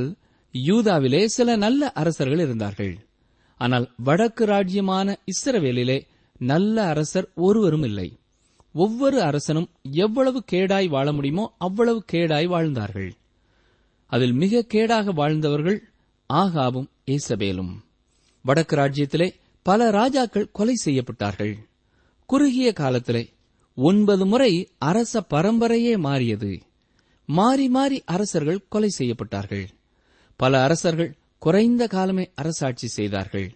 யூதாவிலே 0.54 1.22
சில 1.24 1.56
நல்ல 1.56 1.90
அரசர்கள் 1.92 2.38
இருந்தார்கள். 2.38 2.94
ஆனால் 3.60 3.86
வடக்கு 4.04 4.44
ராஜ்யமான 4.46 5.16
இஸ்ரவேலிலே 5.32 5.98
நல்ல 6.38 6.76
அரசர் 6.86 7.28
ஒருவரும் 7.46 7.82
இல்லை. 7.82 8.08
ஒவ்வொரு 8.74 9.18
அரசனும் 9.22 9.68
எவ்வளவு 10.04 10.38
கேடாய் 10.52 10.88
வாழ 10.88 11.06
முடியுமோ 11.12 11.44
அவ்வளவு 11.58 12.00
கேடாய் 12.12 12.48
வாழ்ந்தார்கள். 12.54 13.10
அதில் 14.12 14.32
மிக 14.32 14.64
கேடாக 14.74 15.12
வாழ்ந்தவர்கள் 15.14 15.78
ஆகாவும் 16.30 16.88
ஏசபேலும். 17.06 17.72
வடக்கு 18.46 18.76
ராஜ்யத்திலே 18.76 19.28
பல 19.62 19.90
ராஜாக்கள் 19.90 20.50
கொலை 20.52 20.74
செய்யப்பட்டார்கள். 20.84 21.54
குறுகிய 22.26 22.72
காலத்திலே 22.72 23.22
ஒன்பது 23.74 24.26
முறை 24.26 24.52
அரச 24.78 25.24
பரம்பரையே 25.30 25.98
மாறியது. 25.98 26.60
மாறி 27.26 27.68
மாறி 27.68 28.02
அரசர்கள் 28.04 28.64
கொலை 28.68 28.90
செய்யப்பட்டார்கள். 28.98 29.66
பல 30.36 30.62
அரசர்கள் 30.62 31.16
குறைந்த 31.38 31.86
காலமே 31.86 32.30
அரசாட்சி 32.34 32.86
செய்தார்கள். 32.86 33.48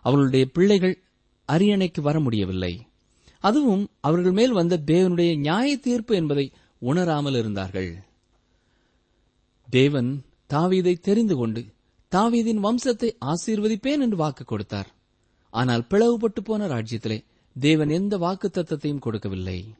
அவர்களுடைய 0.00 0.46
பிள்ளைகள் 0.46 1.02
அரியணைக்கு 1.52 2.00
வர 2.00 2.20
முடியவில்லை. 2.20 2.86
அதுவும் 3.40 3.88
அவர்கள் 4.00 4.32
மேல் 4.32 4.52
வந்த 4.52 4.82
தேவனுடைய 4.86 5.38
நியாய 5.38 5.76
தீர்ப்பு 5.76 6.14
என்பதை 6.14 6.52
உணராமல் 6.78 7.34
இருந்தார்கள். 7.34 7.90
தேவன் 9.70 10.22
தாவீதை 10.50 10.94
தெரிந்து 10.98 11.36
கொண்டு 11.36 11.64
தாவீதின் 12.16 12.64
வம்சத்தை 12.64 13.16
ஆசீர்வதிப்பேன் 13.20 14.00
என்று 14.00 14.16
வாக்கு 14.16 14.44
கொடுத்தார். 14.44 14.94
ஆனால் 15.50 15.86
பிளவுபட்டு 15.90 16.40
போன 16.44 16.66
ராஜ்யத்திலே 16.66 17.24
தேவன் 17.60 17.88
எந்த 17.88 18.16
வாக்கு 18.16 18.50
தத்தத்தையும் 18.52 18.98
கொடுக்கவில்லை. 18.98 19.74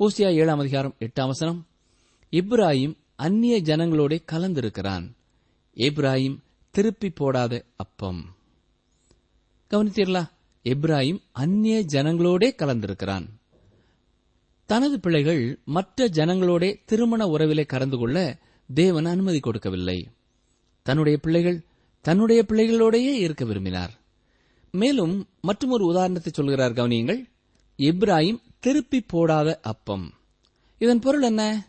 ஓசியா 0.00 0.34
ஏழாம் 0.34 0.58
அதிகாரம் 0.58 0.94
எட்டாம் 0.98 1.26
வசனம். 1.26 1.66
இப்ராஹிம் 2.30 2.96
அந்நிய 3.16 3.62
ஜனங்களோட 3.62 4.22
கலந்திருக்கிறான். 4.32 5.16
இப்ராஹிம் 5.74 6.38
திருப்பி 6.70 7.10
போடாத 7.10 7.64
அப்பம். 7.76 8.26
கவனித்தீர்களா? 9.70 10.30
எப்ராஹிம் 10.64 11.20
அந்நிய 11.32 11.84
ஜனங்களோடே 11.88 12.50
கலந்திருக்கிறான். 12.56 13.26
தனது 14.66 15.00
பிள்ளைகள் 15.00 15.58
மற்ற 15.64 16.08
ஜனங்களோட 16.08 16.78
திருமண 16.84 17.26
உறவிலே 17.26 17.66
கலந்து 17.66 17.96
கொள்ள 17.96 18.38
தேவன் 18.74 19.04
அனுமதி 19.04 19.40
கொடுக்கவில்லை. 19.40 20.08
தன்னுடைய 20.82 21.18
பிள்ளைகள் 21.18 21.64
தன்னுடைய 22.00 22.44
பிள்ளைகளோடையே 22.48 23.14
இருக்க 23.14 23.44
விரும்பினார். 23.44 24.00
மேலும் 24.70 25.28
மற்றொரு 25.40 25.84
உதாரணத்தை 25.84 26.32
சொல்கிறார் 26.34 26.72
கவனியங்கள். 26.72 27.30
இப்ராஹிம் 27.78 28.40
திருப்பி 28.60 29.00
போடாத 29.00 29.58
அப்பம். 29.62 30.14
இதன் 30.78 30.98
பொருள் 30.98 31.22
என்ன? 31.22 31.66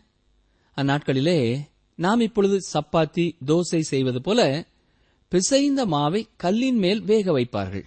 அந்நாட்களிலே 0.76 1.60
நாம் 1.94 2.20
இப்பொழுது 2.20 2.60
சப்பாத்தி 2.72 3.36
தோசை 3.46 3.80
செய்வது 3.80 4.20
போல 4.20 4.66
பிசைந்த 5.28 5.86
மாவை 5.86 6.28
கல்லின் 6.36 6.78
மேல் 6.78 7.02
வேக 7.02 7.38
வைப்பார்கள். 7.38 7.84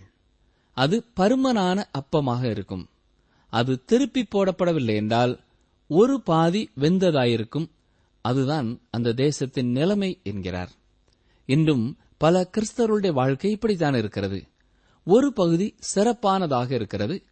அது 0.73 1.03
பருமனான 1.19 1.83
அப்பமாக 1.91 2.49
இருக்கும். 2.49 2.89
அது 3.49 3.85
திருப்பி 3.85 4.21
போடப்படவில்லை 4.21 4.95
என்றால் 4.95 5.39
ஒரு 5.87 6.21
பாதி 6.21 6.69
வெந்ததாயிருக்கும். 6.79 7.69
அதுதான் 8.21 8.79
அந்த 8.89 9.13
தேசத்தின் 9.13 9.71
நிலைமை 9.71 10.19
என்கிறார். 10.23 10.71
இன்றும் 11.49 11.97
பல 12.17 12.49
கிறிஸ்தவருடைய 12.51 13.11
வாழ்க்கை 13.11 13.51
இப்படித்தான் 13.51 13.93
இருக்கிறது. 13.93 14.47
ஒரு 15.05 15.33
பகுதி 15.33 15.75
சிறப்பானதாக 15.95 16.71
இருக்கிறது 16.71 17.23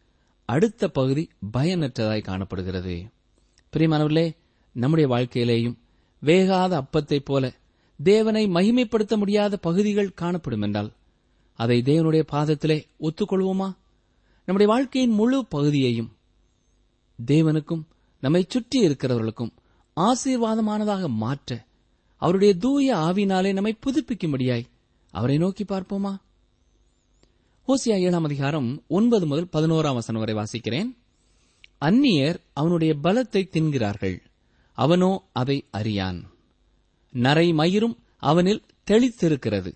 அடுத்த 0.45 0.88
பகுதி 0.88 1.30
பயனற்றதாய் 1.54 2.23
காணப்படுகிறது. 2.23 2.95
பிரியமானவர்களே 3.73 4.36
நம்முடைய 4.71 5.15
வாழ்க்கையிலேயும் 5.15 5.78
வேகாத 6.23 6.73
அப்பத்தைப் 6.75 7.25
போல 7.25 7.54
தேவனை 8.04 8.47
மகிமைப்படுத்த 8.47 9.17
முடியாத 9.17 9.58
பகுதிகள் 9.58 10.13
காணப்படும் 10.13 10.62
என்றால் 10.62 10.91
அதை 11.54 11.82
தேவனுடைய 11.82 12.23
பாதத்திலே 12.32 12.78
ஒத்துக்கொள்வோமா? 12.99 13.75
நம்முடைய 14.45 14.73
வாழ்க்கையின் 14.73 15.12
முழு 15.12 15.45
பகுதியையும் 15.45 16.12
தேவனுக்கும் 17.25 17.84
நம்மை 18.19 18.45
சுற்றி 18.47 18.88
இருக்கிறவர்களுக்கும் 18.88 19.54
ஆசீர்வாதமானதாக 19.95 21.08
மாற்ற 21.08 21.65
அவருடைய 22.15 22.54
தூய 22.54 22.95
ஆவினாலே 22.95 23.54
நம்மை 23.54 23.78
புதுப்பிக்கும்படியாய். 23.86 24.65
அவரை 25.12 25.38
நோக்கி 25.38 25.63
பார்ப்போமா? 25.63 26.17
ஓசியா 27.67 27.99
ஏழாம் 27.99 28.23
அதிகாரம் 28.23 28.84
ஒன்பது 28.88 29.25
முதல் 29.25 29.49
பதினோராம் 29.54 29.93
வசனம் 29.93 30.23
வரை 30.25 30.36
வாசிக்கிறேன். 30.36 30.97
அந்நியர் 31.82 32.36
அவனுடைய 32.54 32.95
பலத்தை 33.04 33.47
தின்கிறார்கள். 33.54 34.19
அவனோ 34.71 35.23
அதை 35.32 35.65
அறியான். 35.71 36.32
நரை 37.12 37.54
மயிரும் 37.54 37.97
அவனில் 38.17 38.63
தெளித்திருக்கிறது. 38.91 39.75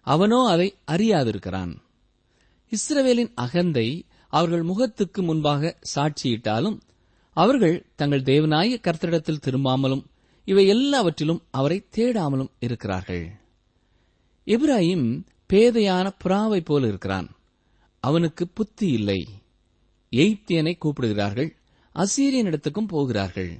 அவனோ 0.00 0.44
அதை 0.44 0.74
அறியாதிருக்கிறான். 0.86 1.76
இஸ்ரவேலின் 2.70 3.32
அகந்தை 3.34 4.06
அவர்கள் 4.28 4.62
முகத்துக்கு 4.62 5.22
முன்பாக 5.22 5.78
சாட்சியிட்டாலும் 5.94 6.80
அவர்கள் 7.30 7.86
தங்கள் 7.96 8.22
தேவனாய 8.22 8.80
கர்த்தரிடத்தில் 8.82 9.42
திரும்பாமலும் 9.44 10.04
இவை 10.44 10.66
எல்லாவற்றிலும் 10.66 11.42
அவரை 11.50 11.86
தேடாமலும் 11.96 12.50
இருக்கிறார்கள். 12.58 13.30
இப்ராஹிம் 14.46 15.22
பேதையான 15.52 16.10
புறாவை 16.24 16.60
போல 16.64 16.86
இருக்கிறான். 16.86 17.28
அவனுக்கு 18.00 18.48
புத்தி 18.48 18.88
இல்லை. 18.88 19.28
எய்த்தியனை 20.10 20.78
கூப்பிடுகிறார்கள். 20.78 21.56
அசீரியனிடத்துக்கும் 21.94 22.88
போகிறார்கள். 22.88 23.58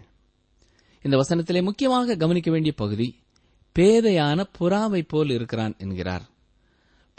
இந்த 1.02 1.16
வசனத்திலே 1.16 1.62
முக்கியமாக 1.62 2.16
கவனிக்க 2.16 2.50
வேண்டிய 2.50 2.72
பகுதி 2.76 3.14
பேதையான 3.78 4.44
புறாவை 4.58 5.04
போல் 5.08 5.30
இருக்கிறான் 5.30 5.74
என்கிறார். 5.78 6.28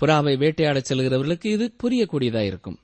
புறாவை 0.02 0.38
வேட்டையாடச் 0.38 0.94
செல்கிறவர்களுக்கு 0.94 1.46
இது 1.46 1.74
புரியக்கூடியதாயிருக்கும் 1.84 2.78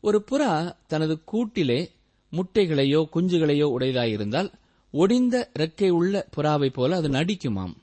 ஒரு 0.00 0.24
புறா 0.30 0.76
தனது 0.86 1.24
கூட்டிலே 1.24 1.90
முட்டைகளையோ 2.32 3.04
குஞ்சுகளையோ 3.14 3.66
உடையதாயிருந்தால் 3.78 4.52
ஒடிந்த 4.92 5.44
ரெக்கை 5.58 5.88
உள்ள 5.88 6.26
புறாவை 6.36 6.72
போல 6.72 6.96
அது 6.96 7.08
நடிக்குமாம். 7.08 7.74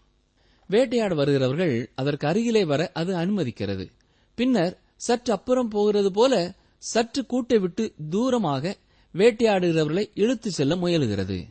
வேட்டையாட 0.68 1.16
வருகிறவர்கள் 1.16 1.92
அதற்கு 1.96 2.28
அருகிலே 2.28 2.66
வர 2.66 2.92
அது 2.94 3.16
அனுமதிக்கிறது. 3.16 3.90
பின்னர் 4.36 4.80
சற்று 4.96 5.34
அப்புறம் 5.34 5.70
போகிறது 5.70 6.12
போல 6.12 6.54
சற்று 6.78 7.22
கூட்டை 7.22 7.60
விட்டு 7.60 7.94
தூரமாக 8.12 8.74
வேட்டையாடுகிறவர்களை 9.14 10.10
இழுத்து 10.14 10.52
செல்ல 10.52 10.76
முயலுகிறது. 10.76 11.48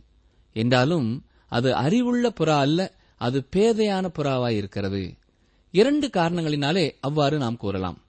என்றாலும் 0.52 1.24
அது 1.48 1.74
அறிவுள்ள 1.74 2.32
புறா 2.40 2.58
அல்ல 2.58 2.92
அது 3.16 3.46
பேதையான 3.56 4.10
புறாவாயிருக்கிறது. 4.18 5.18
இரண்டு 5.70 6.06
காரணங்களினாலே 6.08 6.94
அவ்வாறு 7.00 7.38
நாம் 7.38 7.56
கூறலாம். 7.56 8.02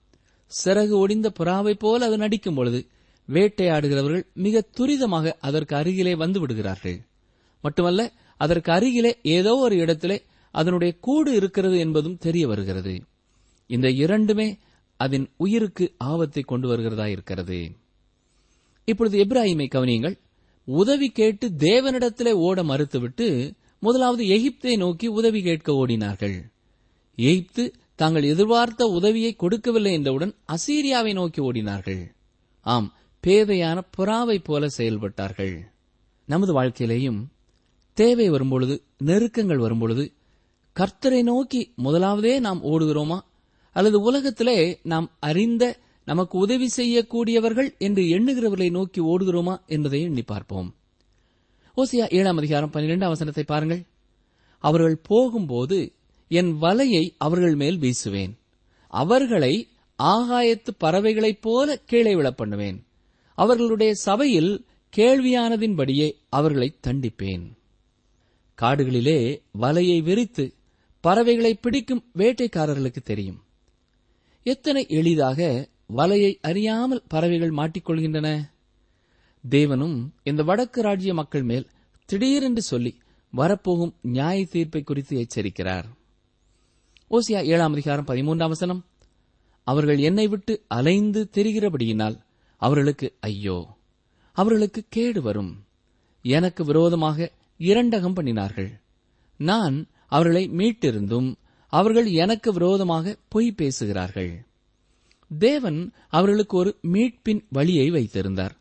சிறகு 0.65 0.95
ஒடிந்த 1.07 1.27
புறாவைப் 1.39 1.79
போல 1.79 2.05
அது 2.05 2.17
நடிக்கும் 2.17 2.55
பொழுது 2.55 2.88
வேட்டையாடுகிறவர்கள் 3.27 4.23
மிக 4.33 4.63
துரிதமாக 4.77 5.33
அதற்கு 5.39 5.75
அருகிலே 5.75 6.15
வந்து 6.15 6.39
விடுகிறார்கள். 6.39 7.07
மட்டுமல்ல 7.62 8.12
அதற்கு 8.38 8.72
அருகிலே 8.72 9.17
ஏதோ 9.22 9.56
ஒரு 9.56 9.76
இடத்திலே 9.76 10.22
அதனுடைய 10.52 10.91
கூடு 11.00 11.36
இருக்கிறது 11.36 11.78
என்பதும் 11.78 12.17
தெரிய 12.17 12.48
வருகிறது. 12.48 13.02
இந்த 13.67 13.89
இரண்டுமே 13.89 14.58
அதன் 14.98 15.30
உயிருக்கு 15.38 15.93
ஆபத்தை 15.98 16.43
கொண்டு 16.43 16.67
வருகிறதா 16.67 17.08
இருக்கிறது. 17.08 17.72
இப்பொழுது 18.86 19.24
எப்ராஹிமை 19.24 19.67
கவனியுங்கள். 19.74 20.19
உதவி 20.65 21.08
கேட்டு 21.10 21.52
தேவனிடத்திலே 21.58 22.32
ஓட 22.32 22.63
மறுத்துவிட்டு 22.63 23.54
முதலாவது 23.80 24.24
எகிப்தை 24.26 24.78
நோக்கி 24.78 25.08
உதவி 25.08 25.41
கேட்க 25.41 25.72
ஓடினார்கள். 25.72 26.38
எகிப்து 27.15 27.74
தாங்கள் 27.95 28.24
எதிர்பார்த்த 28.24 28.86
உதவியை 28.86 29.34
கொடுக்கவில்லை 29.34 29.93
என்றவுடன் 29.93 30.34
அசீரியாவை 30.48 31.13
நோக்கி 31.13 31.41
ஓடினார்கள். 31.41 32.04
ஆம் 32.62 32.93
பேதையான 33.28 33.82
புறாவை 33.98 34.38
போல 34.43 34.67
செயல்பட்டார்கள். 34.78 35.56
நமது 36.26 36.62
வாழ்க்கையிலேயும் 36.62 37.19
தேவை 37.99 38.29
வரும்பொழுது 38.29 38.83
நெருக்கங்கள் 39.05 39.57
வரும்பொழுது 39.57 40.12
கர்த்தரை 40.79 41.23
நோக்கி 41.23 41.73
முதலாவதே 41.83 42.39
நாம் 42.39 42.63
ஓடுகிறோமா? 42.63 43.19
அல்லது 43.73 44.01
உலகத்திலே 44.01 44.79
நாம் 44.83 45.07
அறிந்த 45.19 45.79
நமக்கு 46.05 46.38
உதவி 46.38 46.67
செய்யக்கூடியவர்கள் 46.77 47.77
என்று 47.77 48.03
எண்ணுகிறவர்களை 48.03 48.69
நோக்கி 48.69 49.01
ஓடுகிறோமா 49.01 49.55
என்பதை 49.65 50.01
எண்ணி 50.01 50.21
பார்ப்போம். 50.21 50.75
ஓசியா 51.77 52.05
ஏழாம் 52.09 52.38
அதிகாரம் 52.38 52.71
பன்னிரெண்டாம் 52.73 53.13
வசனத்தை 53.15 53.43
பாருங்கள். 53.43 53.83
அவர்கள் 54.57 54.97
போகும்போது 55.03 55.91
என் 56.27 56.62
வலையை 56.62 57.13
அவர்கள் 57.17 57.55
மேல் 57.55 57.77
வீசுவேன். 57.77 58.33
அவர்களை 58.88 59.67
ஆகாயத்து 60.03 60.71
பறவைகளைப் 60.83 61.41
போல 61.41 61.77
கீழே 61.77 62.15
விழப் 62.15 62.38
பண்ணுவேன் 62.38 62.83
அவர்களுடைய 63.35 63.93
சபையில் 63.93 64.65
கேள்வியானதின்படியே 64.97 66.12
அவர்களை 66.29 66.75
தண்டிப்பேன். 66.88 67.57
காடுகளிலே 68.62 69.19
வலையை 69.62 70.04
விரித்து 70.04 70.45
பறவைகளை 71.04 71.54
பிடிக்கும் 71.56 72.04
வேட்டைக்காரர்களுக்கு 72.17 73.02
தெரியும். 73.04 73.39
எத்தனை 74.45 74.86
எளிதாக 74.89 75.67
வலையை 75.95 76.32
அறியாமல் 76.41 77.04
பறவைகள் 77.08 77.54
மாட்டிக்கொள்கின்றன? 77.54 78.28
தேவனும் 79.50 79.98
இந்த 80.24 80.43
வடக்கு 80.43 80.82
ராஜ்ய 80.82 81.13
மக்கள் 81.13 81.43
மேல் 81.43 81.67
திடீரென்று 82.06 82.62
சொல்லி 82.62 82.91
வரப்போகும் 83.34 83.93
நியாய 84.02 84.45
தீர்ப்பை 84.45 84.82
குறித்து 84.84 85.15
எச்சரிக்கிறார். 85.17 85.88
ஓசியா 87.12 87.39
ஏழாம் 87.45 87.72
அதிகாரம் 87.72 88.06
பதிமூன்றாம் 88.06 88.54
வசனம். 88.56 88.86
அவர்கள் 89.63 90.00
என்னை 90.00 90.28
விட்டு 90.28 90.54
அலைந்து 90.67 91.30
தெரிகிறபடியினால் 91.32 92.17
அவர்களுக்கு 92.62 93.08
ஐயோ 93.19 93.58
அவர்களுக்கு 94.32 94.82
கேடு 94.89 95.22
வரும். 95.22 95.52
எனக்கு 96.26 96.65
விரோதமாக 96.65 97.38
இரண்டகம் 97.60 98.15
பண்ணினார்கள். 98.15 98.69
நான் 99.39 99.88
அவர்களை 100.06 100.50
மீட்டிருந்தும் 100.50 101.30
அவர்கள் 101.74 102.08
எனக்கு 102.12 102.54
விரோதமாக 102.54 103.15
பொய் 103.28 103.52
பேசுகிறார்கள். 103.52 104.32
தேவன் 105.32 105.93
அவர்களுக்கு 106.08 106.58
ஒரு 106.58 106.72
மீட்பின் 106.84 107.41
வழியை 107.50 107.89
வைத்திருந்தார். 107.89 108.56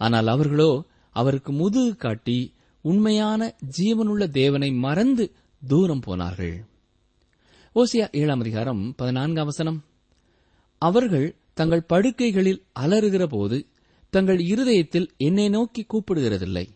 ஆனால் 0.00 0.26
அவர்களோ 0.26 0.84
அவருக்கு 1.16 1.52
முதுகு 1.52 1.96
காட்டி 1.96 2.38
உண்மையான 2.80 3.56
ஜீவனுள்ள 3.78 4.30
தேவனை 4.30 4.70
மறந்து 4.70 5.24
தூரம் 5.62 6.00
போனார்கள். 6.00 6.56
ஓசியா 7.74 8.06
ஏழாம் 8.12 8.40
அதிகாரம் 8.40 8.94
பதினான்காம் 8.96 9.44
வசனம். 9.44 9.84
அவர்கள் 10.78 11.36
தங்கள் 11.54 11.88
படுக்கைகளில் 11.88 12.64
அலறுகிற 12.80 13.26
போது 13.26 13.66
தங்கள் 14.10 14.38
இருதயத்தில் 14.38 15.08
என்னை 15.16 15.48
நோக்கி 15.48 15.86
கூப்பிடுகிறதில்லை. 15.86 16.66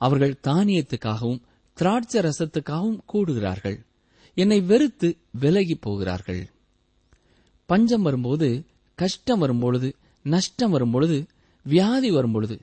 அவர்கள் 0.00 0.40
தானியத்துக்காகவும் 0.42 1.40
திராட்ச 1.76 2.12
ரசத்துக்காகவும் 2.20 3.00
கூடுகிறார்கள். 3.12 3.78
என்னை 4.36 4.58
வெறுத்து 4.60 5.08
விலகி 5.40 5.74
போகிறார்கள். 5.74 6.42
பஞ்சம் 7.68 8.02
வரும்போது 8.02 8.48
கஷ்டம் 8.98 9.38
வரும்பொழுது 9.38 9.88
நஷ்டம் 10.24 10.70
வரும்பொழுது 10.70 11.18
வியாதி 11.66 12.10
வரும்பொழுது 12.10 12.56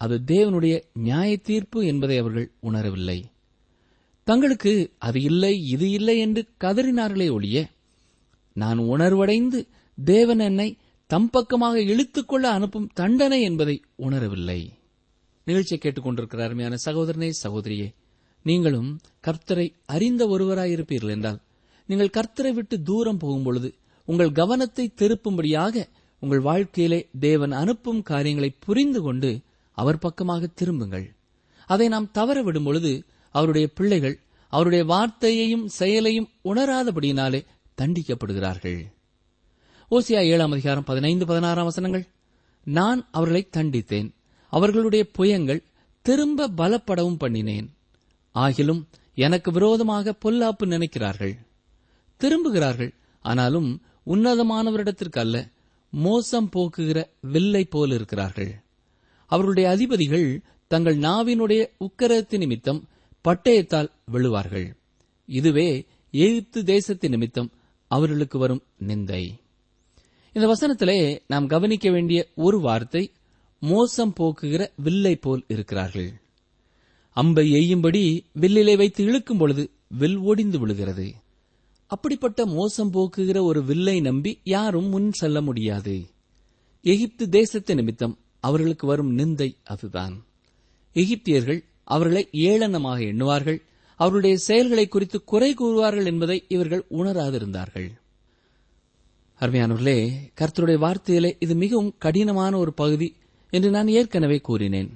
அது 0.00 0.16
தேவனுடைய 0.26 0.74
நியாய 0.92 1.36
தீர்ப்பு 1.36 1.86
என்பதை 1.86 2.16
அவர்கள் 2.18 2.48
உணரவில்லை. 2.62 3.18
தங்களுக்கு 4.26 4.72
அது 4.98 5.18
இல்லை 5.22 5.54
இது 5.74 5.86
இல்லை 5.90 6.16
என்று 6.18 6.42
கதறினார்களே 6.60 7.28
ஒழிய 7.30 7.58
நான் 8.56 8.78
உணர்வடைந்து 8.94 9.60
தேவன் 9.98 10.38
என்னை 10.38 10.68
தம் 11.10 11.30
பக்கமாக 11.30 11.78
இழுத்துக்கொள்ள 11.78 12.46
அனுப்பும் 12.56 12.90
தண்டனை 12.94 13.38
என்பதை 13.42 13.76
உணரவில்லை. 13.98 14.60
நிகழ்ச்சியை 15.46 15.78
கேட்டுக்கொண்டிருக்கிற 15.82 16.42
அருமையான 16.44 16.76
சகோதரனே 16.84 17.30
சகோதரியே 17.42 17.88
நீங்களும் 18.42 18.90
கர்த்தரை 19.26 19.72
அறிந்த 19.86 20.26
ஒருவராயிருப்பீர்கள் 20.26 21.10
என்றால் 21.10 21.40
நீங்கள் 21.86 22.14
கர்த்தரை 22.16 22.52
விட்டு 22.52 22.82
தூரம் 22.82 23.18
போகும்பொழுது 23.18 23.68
உங்கள் 24.04 24.32
கவனத்தை 24.32 24.92
திருப்பும்படியாக 24.96 25.84
உங்கள் 26.22 26.40
வாழ்க்கையிலே 26.40 27.08
தேவன் 27.20 27.52
அனுப்பும் 27.52 28.02
காரியங்களை 28.02 28.50
புரிந்து 28.58 29.00
கொண்டு 29.02 29.30
அவர் 29.72 29.98
பக்கமாக 29.98 30.46
திரும்புங்கள். 30.46 31.06
அதை 31.66 31.88
நாம் 31.88 32.10
தவற 32.10 32.42
விடும் 32.42 32.64
பொழுது 32.64 32.92
அவருடைய 33.34 33.66
பிள்ளைகள் 33.68 34.16
அவருடைய 34.52 34.84
வார்த்தையையும் 34.84 35.64
செயலையும் 35.64 36.28
உணராதபடியினாலே 36.44 37.40
தண்டிக்கப்படுகிறார்கள். 37.78 38.80
ஓசியா 39.90 40.20
ஏழாம் 40.32 40.52
அதிகாரம் 40.52 40.84
பதினைந்து 40.84 41.26
பதினாறாம் 41.26 41.64
வசனங்கள் 41.64 42.04
நான் 42.66 43.08
அவர்களை 43.10 43.48
தண்டித்தேன். 43.56 44.10
அவர்களுடைய 44.50 45.06
புயங்கள் 45.18 45.62
திரும்ப 46.02 46.48
பலப்படவும் 46.48 47.20
பண்ணினேன். 47.20 47.68
ஆகிலும் 48.34 48.82
எனக்கு 49.14 49.52
விரோதமாக 49.52 50.14
பொல்லாப்பு 50.24 50.66
நினைக்கிறார்கள். 50.66 51.34
திரும்புகிறார்கள். 52.20 52.92
ஆனாலும் 53.20 53.82
உன்னதமானவரிடத்திற்கு 54.06 55.18
அல்ல 55.18 55.48
மோசம் 55.90 56.50
போக்குகிற 56.56 56.98
வில்லை 57.20 57.64
போல் 57.64 57.92
இருக்கிறார்கள். 57.92 58.62
அவர்களுடைய 59.26 59.68
அதிபதிகள் 59.68 60.42
தங்கள் 60.66 60.98
நாவினுடைய 60.98 61.62
உக்கரத்து 61.80 62.38
நிமித்தம் 62.38 62.88
பட்டயத்தால் 63.28 63.90
விழுவார்கள். 64.12 64.68
இதுவே 65.26 65.86
எகிப்து 66.10 66.64
தேசத்து 66.64 67.08
நிமித்தம் 67.08 67.50
அவர்களுக்கு 67.86 68.38
வரும் 68.38 68.62
நிந்தை. 68.86 69.22
இந்த 70.32 70.46
வசனத்திலே 70.46 71.18
நாம் 71.26 71.46
கவனிக்க 71.46 71.90
வேண்டிய 71.90 72.28
ஒரு 72.34 72.60
வார்த்தை 72.60 73.12
மோசம் 73.60 74.12
போக்குகிற 74.20 74.68
வில்லை 74.76 75.16
போல் 75.16 75.44
இருக்கிறார்கள். 75.48 76.20
அம்பை 77.10 77.52
எய்யும்படி 77.52 78.20
வில்லிலே 78.40 78.76
வைத்து 78.76 79.04
இழுக்கும் 79.04 79.38
பொழுது 79.38 79.70
வில் 79.88 80.16
ஒடிந்து 80.16 80.58
விழுகிறது. 80.58 81.14
அப்படிப்பட்ட 81.86 82.46
மோசம் 82.46 82.92
போக்குகிற 82.92 83.42
ஒரு 83.42 83.64
வில்லை 83.64 84.00
நம்பி 84.00 84.40
யாரும் 84.44 84.88
முன் 84.88 85.12
செல்ல 85.12 85.40
முடியாது. 85.40 86.06
எகிப்து 86.82 87.28
தேசத்து 87.28 87.74
நிமித்தம் 87.74 88.18
அவர்களுக்கு 88.40 88.86
வரும் 88.86 89.18
நிந்தை 89.18 89.56
அதுதான். 89.64 90.24
எகிப்தியர்கள் 90.92 91.64
அவர்களை 91.84 92.28
ஏளனமாக 92.32 93.00
எண்ணுவார்கள். 93.00 93.58
அவருடைய 93.96 94.36
செயல்களை 94.36 94.88
குறித்து 94.88 95.24
குறை 95.24 95.54
கூறுவார்கள் 95.54 96.04
என்பதை 96.04 96.44
இவர்கள் 96.48 96.86
உணராதிருந்தார்கள். 96.90 97.90
அருமையானவர்களே 99.40 100.10
கர்த்தருடைய 100.40 100.78
வார்த்தையிலே 100.78 101.36
இது 101.38 101.54
மிகவும் 101.54 101.94
கடினமான 101.98 102.58
ஒரு 102.58 102.72
பகுதி 102.72 103.16
என்று 103.50 103.70
நான் 103.70 103.88
ஏற்கனவே 103.88 104.38
கூறினேன். 104.38 104.90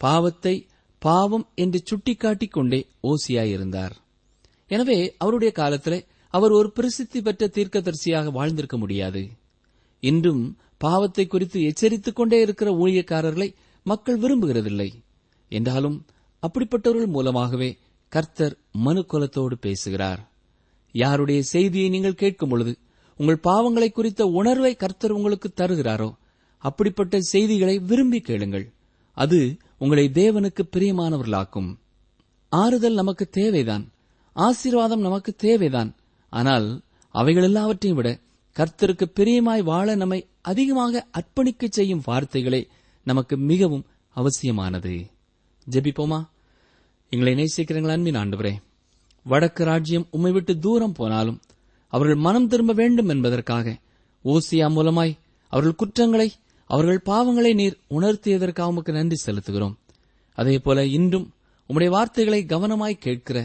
பாவத்தை 0.00 0.54
பாவம் 1.02 1.46
என்று 1.54 1.78
சுட்டிக்காட்டிக் 1.82 2.52
கொண்டே 2.52 2.80
ஓசியாயிருந்தார் 3.02 3.94
எனவே 4.70 4.98
அவருடைய 5.18 5.52
காலத்திலே 5.52 5.98
அவர் 6.34 6.50
ஒரு 6.50 6.68
பிரசித்தி 6.72 7.20
பெற்ற 7.20 7.46
தீர்க்கதரிசியாக 7.46 8.32
வாழ்ந்திருக்க 8.32 8.76
முடியாது. 8.78 9.22
இன்றும் 10.02 10.42
பாவத்தை 10.78 11.26
குறித்து 11.26 11.58
எச்சரித்துக் 11.60 12.16
கொண்டே 12.16 12.38
இருக்கிற 12.40 12.70
ஊழியக்காரர்களை 12.70 13.48
மக்கள் 13.86 14.18
விரும்புகிறதில்லை. 14.18 14.88
என்றாலும் 15.50 15.96
அப்படிப்பட்டவர்கள் 16.42 17.06
மூலமாகவே 17.06 17.70
கர்த்தர் 18.12 18.54
மனுக்குலத்தோடு 18.84 19.56
பேசுகிறார். 19.60 20.20
யாருடைய 20.94 21.40
செய்தியை 21.42 21.88
நீங்கள் 21.88 22.20
கேட்கும் 22.22 22.48
பொழுது 22.48 22.72
உங்கள் 23.20 23.44
பாவங்களை 23.44 23.88
குறித்த 23.92 24.22
உணர்வை 24.38 24.72
கர்த்தர் 24.74 25.10
உங்களுக்கு 25.10 25.48
தருகிறாரோ 25.52 26.10
அப்படிப்பட்ட 26.58 27.20
செய்திகளை 27.20 27.78
விரும்பி 27.78 28.20
கேளுங்கள். 28.20 28.72
அது 29.12 29.56
உங்களை 29.78 30.10
தேவனுக்கு 30.14 30.62
பிரியமானவர்களாக்கும். 30.72 31.76
ஆறுதல் 32.48 32.94
நமக்கு 32.94 33.28
தேவைதான். 33.28 33.92
ஆசீர்வாதம் 34.32 35.00
நமக்கு 35.00 35.34
தேவைதான். 35.34 35.94
ஆனால் 36.28 36.80
அவைகள் 37.10 37.42
எல்லாவற்றையும் 37.42 38.00
விட 38.00 38.20
கர்த்தருக்கு 38.56 39.04
பிரியமாய் 39.16 39.62
வாழ 39.62 39.94
நம்மை 39.94 40.26
அதிகமாக 40.40 41.06
அர்ப்பணிக்க 41.12 41.68
செய்யும் 41.68 42.02
வார்த்தைகளே 42.04 42.68
நமக்கு 43.04 43.36
மிகவும் 43.36 43.86
அவசியமானது. 44.10 45.06
ஜெபிப்போமா? 45.70 46.28
எங்களை 47.10 47.32
நேசிக்கிறீங்களா 47.34 47.90
அன்பின் 47.90 48.14
ஆண்டுவரே. 48.14 48.52
வடக்கு 49.24 49.64
ராஜ்யம் 49.64 50.06
உம்மை 50.10 50.32
விட்டு 50.32 50.58
தூரம் 50.58 50.92
போனாலும் 50.92 51.40
அவர்கள் 51.88 52.16
மனம் 52.16 52.48
திரும்ப 52.48 52.72
வேண்டும் 52.72 53.08
என்பதற்காக 53.08 53.78
ஓசியா 54.24 54.68
மூலமாய் 54.68 55.18
அவர்கள் 55.48 55.74
குற்றங்களை 55.74 56.32
அவர்கள் 56.68 57.02
பாவங்களை 57.04 57.54
நீர் 57.54 57.76
உணர்த்தியதற்காக 57.90 58.70
உமக்கு 58.72 58.92
நன்றி 58.92 59.16
செலுத்துகிறோம். 59.26 59.76
அதேபோல 60.38 60.84
இன்றும் 60.86 61.26
உம்முடைய 61.68 61.88
வார்த்தைகளை 61.88 62.40
கவனமாய் 62.44 63.02
கேட்கிற 63.04 63.38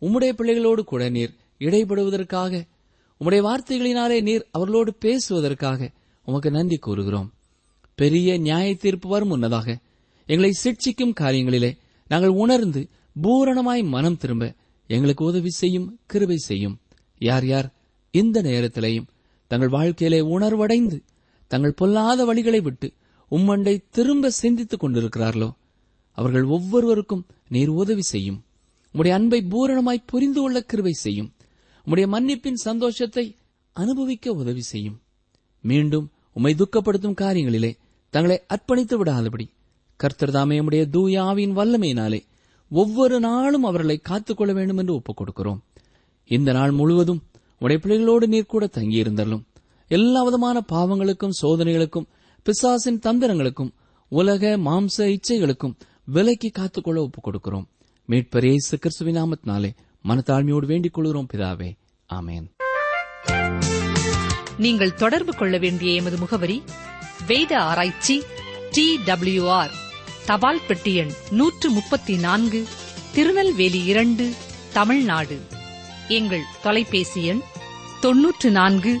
உம்முடைய 0.00 0.30
பிள்ளைகளோடு 0.32 0.84
கூட 0.84 1.08
நீர் 1.08 1.32
இடைபடுவதற்காக 1.58 2.62
உம்முடைய 3.20 3.42
வார்த்தைகளினாலே 3.48 4.22
நீர் 4.22 4.46
அவர்களோடு 4.50 4.92
பேசுவதற்காக 5.00 5.90
உமக்கு 6.24 6.50
நன்றி 6.50 6.76
கூறுகிறோம். 6.76 7.32
பெரிய 7.94 8.38
நியாய 8.38 8.74
தீர்ப்பு 8.74 9.08
வரும் 9.08 9.28
முன்னதாக 9.28 9.78
எங்களை 10.26 10.50
சிக்ஷிக்கும் 10.64 11.16
காரியங்களிலே 11.20 11.70
நாங்கள் 12.08 12.34
உணர்ந்து 12.44 12.88
பூரணமாய் 13.22 13.84
மனம் 13.84 14.16
திரும்ப 14.16 14.54
எங்களுக்கு 14.86 15.24
உதவி 15.24 15.50
செய்யும் 15.50 15.98
கிருபை 16.06 16.36
செய்யும். 16.36 16.78
யார் 17.18 17.46
யார்? 17.46 17.68
இந்த 18.10 18.42
நேரத்திலேயும் 18.42 19.08
தங்கள் 19.46 19.68
வாழ்க்கையிலே 19.68 20.20
உணர்வடைந்து 20.20 20.98
தங்கள் 21.46 21.72
பொல்லாத 21.72 22.34
வழிகளை 22.34 22.62
விட்டு 22.62 22.92
உம்மண்டை 23.30 23.84
திரும்ப 23.90 24.30
சிந்தித்துக் 24.30 24.84
கொண்டிருக்கிறார்களோ? 24.84 25.52
அவர்கள் 26.12 26.44
ஒவ்வொருவருக்கும் 26.44 27.26
நீர் 27.48 27.68
உதவி 27.68 28.02
செய்யும். 28.02 28.44
உம்முடைய 28.94 29.08
அன்பை 29.08 29.44
பூரணமாய் 29.50 30.02
புரிந்து 30.06 30.40
கொள்ள 30.40 30.64
கிருவை 30.72 30.90
செய்யும். 30.90 31.32
உம்முடைய 31.86 32.06
மன்னிப்பின் 32.06 32.54
சந்தோஷத்தை 32.54 33.34
அனுபவிக்க 33.72 34.32
உதவி 34.32 34.60
செய்யும். 34.60 35.00
மீண்டும் 35.60 36.10
உம்மை 36.32 36.54
துக்கப்படுத்தும் 36.54 37.18
காரியங்களிலே 37.20 37.76
தங்களை 38.10 38.42
அர்ப்பணித்து 38.48 38.96
விடாதபடி 38.96 39.54
கர்த்தர்தாமே 40.02 40.62
உடைய 40.62 40.84
தூயாவின் 40.84 40.90
தூய 40.90 41.22
ஆவியின் 41.22 41.56
வல்லமையினாலே 41.56 42.20
ஒவ்வொரு 42.70 43.20
நாளும் 43.20 43.64
அவர்களை 43.64 43.96
காத்துக்கொள்ள 43.96 44.52
வேண்டும் 44.52 44.76
என்று 44.76 44.94
ஒப்புக் 44.94 45.22
கொடுக்கிறோம். 45.22 45.58
இந்த 46.26 46.52
நாள் 46.52 46.70
முழுவதும் 46.70 47.22
உடைய 47.58 47.82
பிள்ளைகளோடு 47.82 48.28
நீர் 48.28 48.46
கூட 48.46 48.68
தங்கியிருந்தாலும் 48.72 49.42
எல்லா 49.88 50.22
விதமான 50.22 50.62
பாவங்களுக்கும் 50.72 51.36
சோதனைகளுக்கும் 51.42 52.06
பிசாசின் 52.42 52.98
தந்திரங்களுக்கும் 52.98 53.70
உலக 54.08 54.56
மாம்ச 54.56 54.96
இச்சைகளுக்கும் 54.96 55.76
விலைக்கு 56.04 56.50
காத்துக்கொள்ள 56.50 57.02
ஒப்புக் 57.02 57.26
கொடுக்கிறோம் 57.26 57.64
மீட்பரே 58.08 58.48
இயேசு 58.48 58.78
நாமத்தினாலே 59.00 59.70
மனத்தாழ்மையோடு 60.04 60.66
வேண்டிக் 60.66 60.92
கொள்கிறோம் 60.92 61.26
பிதாவே. 61.32 61.78
ஆமேன். 62.14 62.44
நீங்கள் 64.58 64.94
தொடர்பு 64.94 65.34
கொள்ள 65.34 65.58
வேண்டிய 65.58 65.92
எமது 65.92 66.16
முகவரி 66.16 66.62
வேத 67.26 67.60
ஆராய்ச்சி 67.60 68.22
டி 68.72 68.98
டபிள்யூ 69.04 69.48
ஆர் 69.48 69.70
தபால் 70.26 70.60
பெட்டி 70.68 70.94
எண் 70.94 71.10
நூற்று 71.30 71.70
முப்பத்தி 71.70 72.16
நான்கு 72.16 72.64
திருநெல்வேலி 73.14 73.84
இரண்டு 73.84 74.32
தமிழ்நாடு. 74.72 75.40
எங்கள் 76.08 76.42
தொலைபேசி 76.62 77.24
எண் 77.24 77.40
தொன்னூற்று 78.00 78.50
நான்கு 78.50 79.00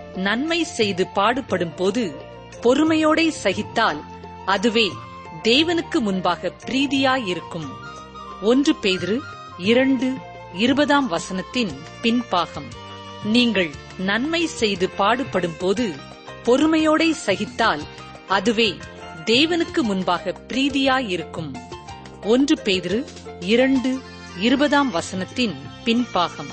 நன்மை 0.25 0.63
செய்து 0.63 1.03
பாடுபடும் 1.07 1.75
போது 1.75 2.03
பொறுமையோடே 2.63 3.25
சகித்தால் 3.43 3.99
அதுவே 4.45 4.87
தேவனுக்கு 5.43 5.99
முன்பாக 5.99 6.51
பிரீதியாயிருக்கும். 6.65 7.69
ஒன்று 8.41 8.73
பேதிரு 8.81 9.17
இரண்டு 9.71 10.07
இருபதாம் 10.55 11.07
வசனத்தின் 11.11 11.73
பின்பாகம். 12.01 12.69
நீங்கள் 13.23 13.71
நன்மை 13.97 14.43
செய்து 14.59 14.89
பாடுபடும் 14.89 15.57
போது 15.59 15.85
பொறுமையோடே 16.45 17.09
சகித்தால் 17.25 17.83
அதுவே 18.27 18.69
தேவனுக்கு 19.25 19.81
முன்பாக 19.81 20.33
பிரீதியாயிருக்கும். 20.47 21.51
ஒன்று 22.23 22.55
பேதிரு 22.63 22.99
இரண்டு 23.53 23.91
இருபதாம் 24.39 24.91
வசனத்தின் 24.93 25.55
பின்பாகம். 25.85 26.51